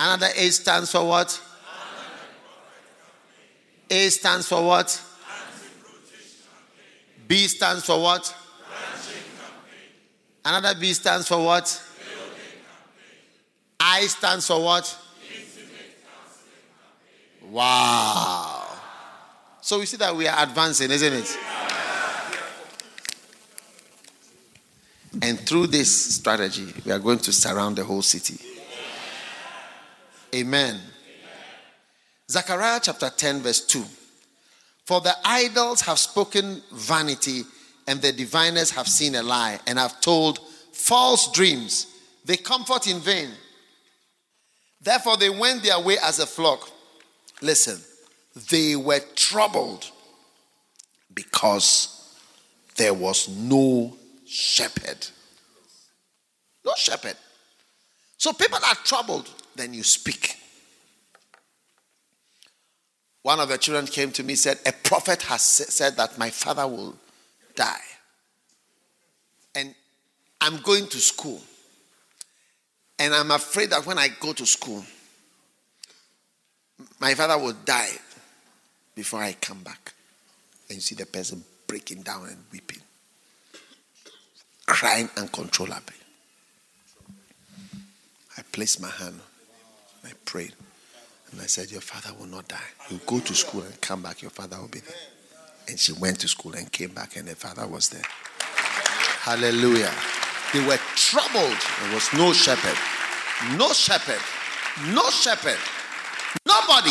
[0.00, 1.40] Another H stands for what?
[3.88, 5.00] A stands for what?
[7.30, 8.36] B stands for what?
[10.44, 11.80] Another B stands for what?
[13.78, 14.98] I stands for what?
[17.48, 18.66] Wow.
[19.60, 21.38] So we see that we are advancing, isn't it?
[25.22, 28.40] And through this strategy, we are going to surround the whole city.
[30.34, 30.80] Amen.
[32.28, 33.84] Zechariah chapter 10, verse 2.
[34.90, 37.44] For the idols have spoken vanity,
[37.86, 40.40] and the diviners have seen a lie, and have told
[40.72, 41.86] false dreams.
[42.24, 43.30] They comfort in vain.
[44.80, 46.68] Therefore, they went their way as a flock.
[47.40, 47.80] Listen,
[48.50, 49.88] they were troubled
[51.14, 52.16] because
[52.74, 55.06] there was no shepherd.
[56.64, 57.14] No shepherd.
[58.18, 60.36] So people are troubled, then you speak.
[63.22, 66.66] One of the children came to me said, A prophet has said that my father
[66.66, 66.96] will
[67.54, 67.80] die.
[69.54, 69.74] And
[70.40, 71.40] I'm going to school.
[72.98, 74.84] And I'm afraid that when I go to school,
[76.98, 77.92] my father will die
[78.94, 79.92] before I come back.
[80.68, 82.80] And you see the person breaking down and weeping,
[84.66, 85.96] crying uncontrollably.
[88.36, 89.20] I placed my hand,
[90.04, 90.54] I prayed.
[91.32, 92.58] And I said, Your father will not die.
[92.90, 94.94] You go to school and come back, your father will be there.
[95.68, 98.02] And she went to school and came back, and her father was there.
[99.20, 99.92] Hallelujah.
[100.52, 101.56] They were troubled.
[101.82, 102.76] There was no shepherd.
[103.56, 104.20] No shepherd.
[104.92, 105.58] No shepherd.
[106.46, 106.90] Nobody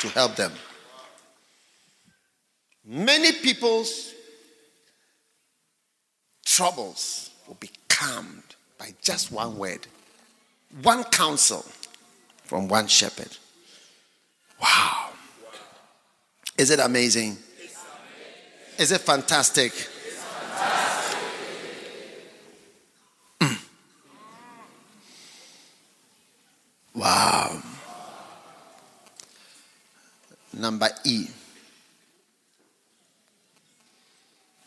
[0.00, 0.52] to help them.
[2.84, 4.14] Many people's
[6.44, 8.42] troubles will be calmed
[8.78, 9.86] by just one word,
[10.82, 11.64] one counsel
[12.48, 13.36] from one shepherd.
[14.60, 15.10] Wow.
[16.56, 17.36] Is it amazing?
[18.78, 19.72] Is it fantastic?
[23.38, 23.58] Mm.
[26.94, 27.62] Wow.
[30.54, 31.26] Number E.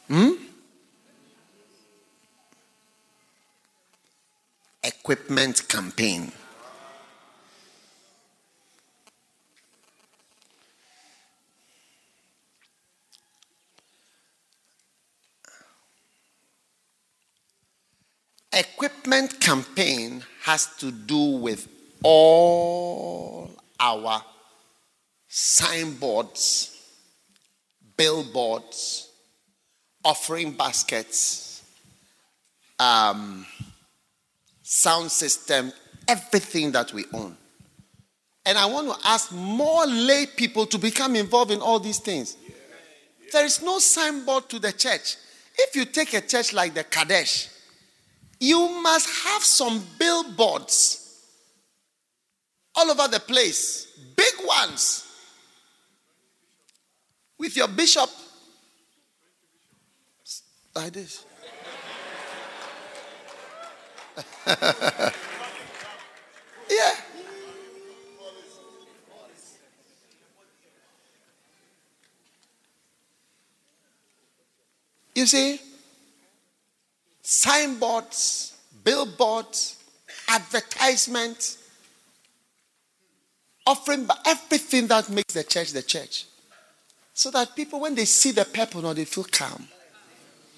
[0.07, 0.31] Hmm?
[4.83, 6.31] Equipment campaign.
[19.11, 21.67] Campaign has to do with
[22.01, 24.23] all our
[25.27, 26.77] signboards,
[27.97, 29.09] billboards,
[30.05, 31.61] offering baskets,
[32.79, 33.45] um,
[34.63, 35.73] sound system,
[36.07, 37.35] everything that we own.
[38.45, 42.37] And I want to ask more lay people to become involved in all these things.
[43.33, 45.17] There is no signboard to the church.
[45.57, 47.49] If you take a church like the Qodesh,
[48.41, 50.97] you must have some billboards
[52.73, 53.85] all over the place,
[54.15, 55.05] big ones,
[57.37, 58.09] with your bishop
[60.75, 61.23] like this.
[64.47, 64.55] yeah.
[75.13, 75.59] You see,
[77.51, 79.77] signboards, billboards,
[80.29, 81.57] advertisements,
[83.67, 86.25] offering everything that makes the church the church.
[87.13, 89.67] So that people, when they see the purple, now they feel calm.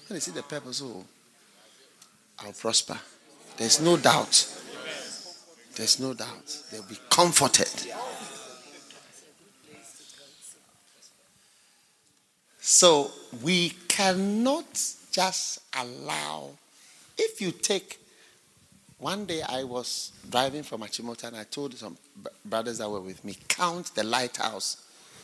[0.06, 1.04] When they see the purpose, oh,
[2.38, 2.98] I'll prosper.
[3.56, 4.46] There's no doubt.
[5.74, 6.62] There's no doubt.
[6.70, 7.92] They'll be comforted.
[12.60, 13.10] So
[13.42, 14.66] we cannot
[15.10, 16.50] just allow.
[17.16, 18.00] If you take,
[18.98, 21.96] one day I was driving from Achimota and I told some
[22.44, 24.82] brothers that were with me, count the lighthouse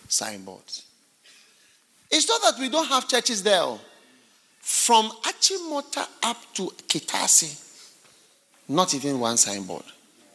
[0.08, 0.84] signboards.
[2.10, 3.62] It's not that we don't have churches there.
[3.62, 3.80] Oh.
[4.60, 7.66] From Achimota up to Kitase,
[8.68, 9.84] not even one signboard.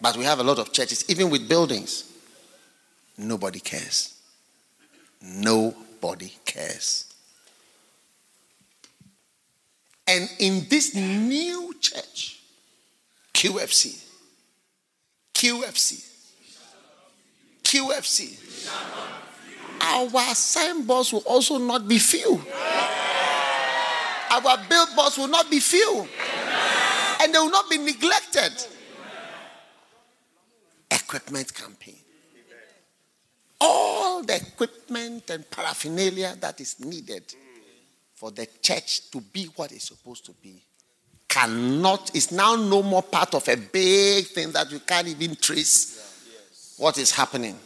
[0.02, 2.12] But we have a lot of churches, even with buildings.
[3.18, 4.20] Nobody cares.
[5.22, 7.15] Nobody cares.
[10.08, 12.40] And in this new church,
[13.34, 14.04] QFC,
[15.34, 16.12] QFC,
[17.64, 19.02] QFC,
[19.82, 22.42] our signboards will also not be few
[24.36, 26.08] our billboards will not be few
[27.22, 28.52] and they will not be neglected.
[30.92, 31.98] Equipment campaign.
[33.62, 37.34] All the equipment and paraphernalia that is needed
[38.16, 40.62] for the church to be what it's supposed to be
[41.28, 46.76] cannot, is now no more part of a big thing that you can't even trace
[46.78, 47.58] what is happening.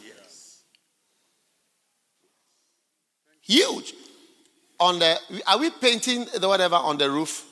[3.42, 3.94] Huge
[4.80, 7.44] on the are we painting the whatever on the roof?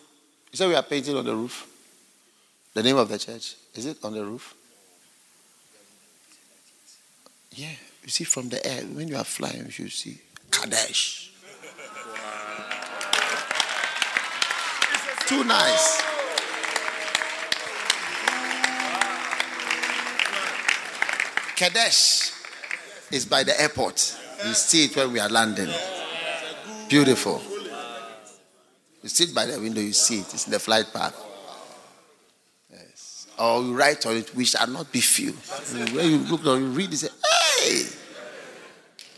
[0.51, 1.68] You said we are painting on the roof.
[2.74, 4.55] The name of the church is it on the roof?
[7.53, 7.72] Yeah,
[8.03, 10.20] you see from the air when you are flying, you see
[10.51, 11.28] Qodesh.
[15.29, 16.01] Too nice.
[21.55, 24.18] Qodesh is by the airport.
[24.47, 25.68] You see it when we are landing.
[26.89, 27.43] Beautiful.
[29.03, 30.33] You sit by the window, you see it.
[30.33, 31.14] It's in the flight path.
[32.72, 33.26] Yes.
[33.39, 35.33] Or you write on it, we shall not be few.
[35.33, 37.09] When you look on you read it, say,
[37.61, 37.83] hey,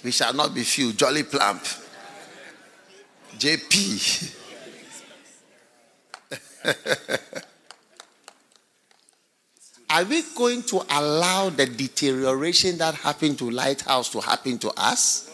[0.03, 0.93] we shall not be few.
[0.93, 1.63] Jolly plump.
[3.39, 4.39] JP.
[9.91, 15.31] Are we going to allow the deterioration that happened to Lighthouse to happen to us?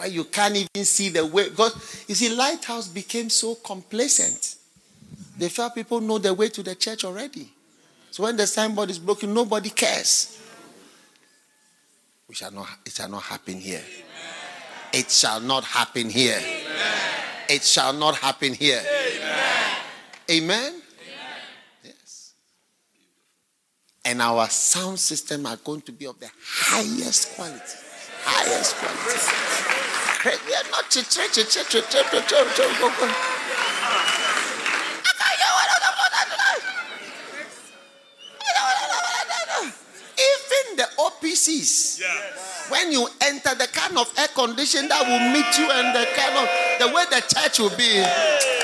[0.00, 1.50] where you can't even see the way.
[1.50, 4.54] Because you see, Lighthouse became so complacent.
[5.36, 7.52] They felt people know the way to the church already.
[8.10, 10.40] So when the signboard is broken, nobody cares.
[12.26, 13.82] We shall not, it shall not happen here.
[13.82, 15.04] Amen.
[15.04, 16.38] It shall not happen here.
[16.38, 16.98] Amen.
[17.50, 18.80] It shall not happen here.
[20.30, 20.62] Amen.
[20.62, 20.82] Amen.
[21.82, 22.34] Yes.
[24.04, 27.58] And our sound system are going to be of the highest quality.
[28.22, 30.46] Highest quality.
[30.46, 32.70] We are not church, church, church, church, church, church, church.
[40.14, 42.66] Even the OPCs, yes.
[42.68, 46.36] when you enter, the kind of air condition that will meet you and the kind
[46.38, 46.46] of
[46.78, 48.59] the way the church will be.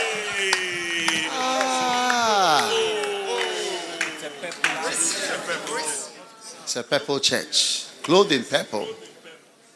[6.76, 8.86] A purple church, clothed in purple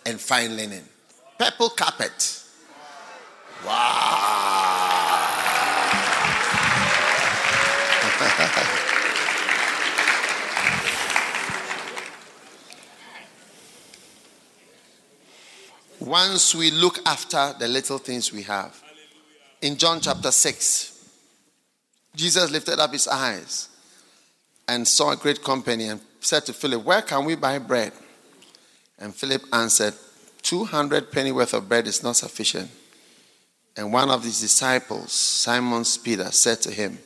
[0.05, 0.85] and fine linen
[1.41, 2.45] purple carpet.
[3.65, 5.17] Wow.
[16.01, 18.79] Once we look after the little things we have.
[19.63, 21.09] In John chapter 6,
[22.15, 23.71] Jesus lifted up his eyes
[24.69, 27.93] and saw a great company and said to Philip, Where can we buy bread?
[28.99, 29.95] And Philip answered,
[30.43, 32.71] 200 penny worth of bread is not sufficient.
[33.77, 36.99] And one of his disciples, Simon Peter, said to him,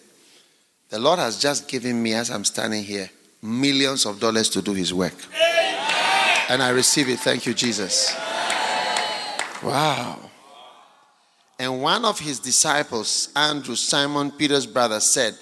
[0.89, 3.11] The Lord has just given me, as I'm standing here,
[3.43, 5.15] millions of dollars to do his work.
[6.49, 7.21] And I receive it.
[7.21, 8.15] Thank you, Jesus.
[9.62, 10.19] Wow.
[11.59, 15.37] And one of his disciples, Andrew, Simon Peter's brother, said,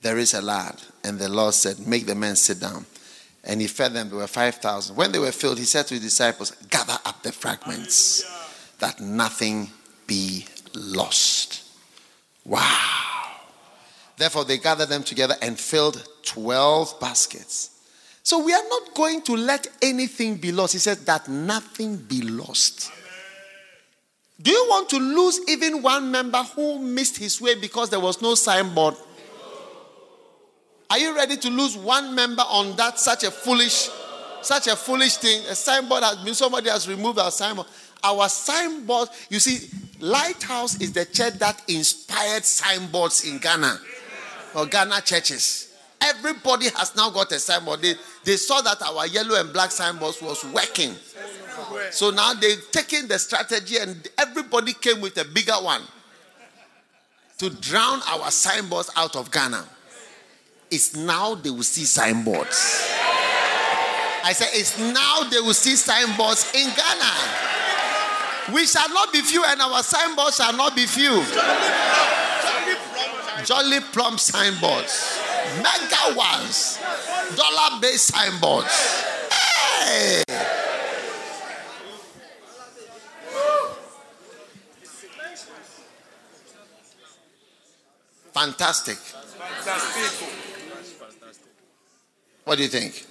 [0.00, 0.80] There is a lad.
[1.04, 2.86] And the Lord said, Make the men sit down.
[3.44, 4.08] And he fed them.
[4.08, 4.94] There were 5,000.
[4.94, 8.24] When they were filled, he said to his disciples, Gather up the fragments,
[8.78, 9.70] that nothing
[10.06, 11.64] be lost.
[12.44, 13.00] Wow.
[14.16, 17.70] Therefore, they gathered them together and filled 12 baskets.
[18.22, 20.74] So we are not going to let anything be lost.
[20.74, 22.92] He said that nothing be lost.
[24.40, 28.22] Do you want to lose even one member who missed his way because there was
[28.22, 28.94] no signboard?
[30.90, 33.88] Are you ready to lose one member on that such a foolish,
[34.42, 35.40] such a foolish thing?
[35.48, 37.68] A signboard has been somebody has removed our signboard.
[38.02, 39.70] Our signboard, you see,
[40.00, 43.78] Lighthouse is the church that inspired signboards in Ghana
[44.56, 45.76] or Ghana churches.
[46.00, 47.82] Everybody has now got a signboard.
[47.82, 50.94] They, they saw that our yellow and black signboards was working.
[51.92, 55.82] So now they've taken the strategy and everybody came with a bigger one
[57.38, 59.64] to drown our signboards out of Ghana.
[60.70, 62.86] It's now they will see signboards.
[64.22, 68.54] I say it's now they will see signboards in Ghana.
[68.54, 71.22] We shall not be few, and our signboards shall not be few.
[73.44, 75.18] Jolly plump signboards,
[75.56, 76.78] mega ones,
[77.36, 79.04] dollar based signboards.
[79.80, 80.22] Hey!
[88.32, 88.96] Fantastic.
[88.96, 90.49] Fantastic.
[92.44, 93.06] What do you think?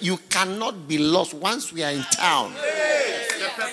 [0.00, 2.54] You cannot be lost once we are in town.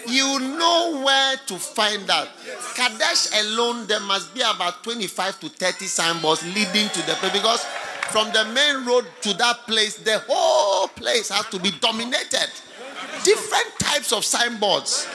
[0.08, 2.28] You know where to find that.
[2.76, 7.66] Qodesh alone, there must be about 25 to 30 signboards leading to the place because
[8.12, 12.50] from the main road to that place, the whole place has to be dominated.
[13.24, 15.08] Different types of signboards.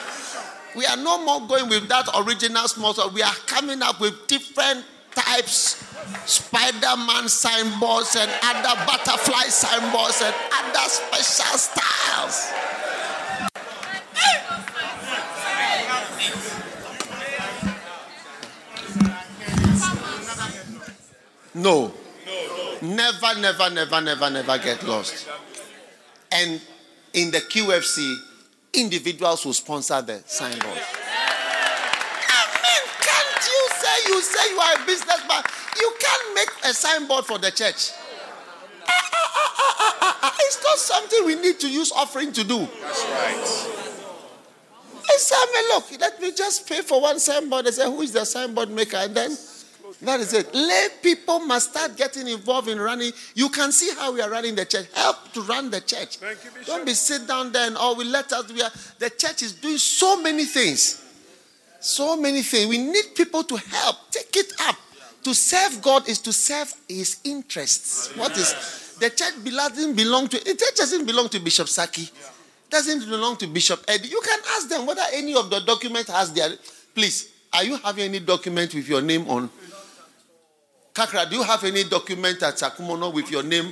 [0.74, 2.94] We are no more going with that original small.
[3.10, 4.84] We are coming up with different
[5.18, 5.84] types
[6.26, 12.52] Spider-Man signboards and other butterfly signboards and other special styles.
[21.54, 21.92] No.
[22.80, 25.28] Never, never, never, never, never get lost.
[26.30, 26.60] And
[27.12, 28.14] in the QFC,
[28.74, 30.78] individuals will sponsor the signboard.
[32.28, 33.42] I mean, can't
[34.08, 35.42] you say you are a businessman?
[35.76, 37.92] You can't make a signboard for the church.
[40.40, 42.58] It's not something we need to use offering to do.
[42.58, 43.78] That's right.
[45.10, 47.66] I say, I look, let me just pay for one signboard.
[47.66, 48.96] They say, who is the signboard maker?
[48.96, 49.30] And then
[50.02, 50.54] that is it.
[50.54, 53.12] Lay people must start getting involved in running.
[53.34, 54.86] You can see how we are running the church.
[54.94, 56.16] Help to run the church.
[56.16, 58.52] Thank you, Don't be sit down there and oh, we let us.
[58.52, 61.04] We are, the church is doing so many things.
[61.80, 62.68] So many things.
[62.68, 63.96] We need people to help.
[64.10, 64.76] Take it up.
[65.24, 68.16] To serve God is to serve His interests.
[68.16, 70.38] What is the church doesn't belong to?
[70.38, 72.08] The church doesn't belong to Bishop Saki.
[72.70, 74.08] Doesn't belong to Bishop Eddie.
[74.08, 76.50] You can ask them whether any of the document has their.
[76.94, 79.50] Please, are you having any document with your name on?
[80.94, 83.66] Kakra, do you have any document at Sakumono with your name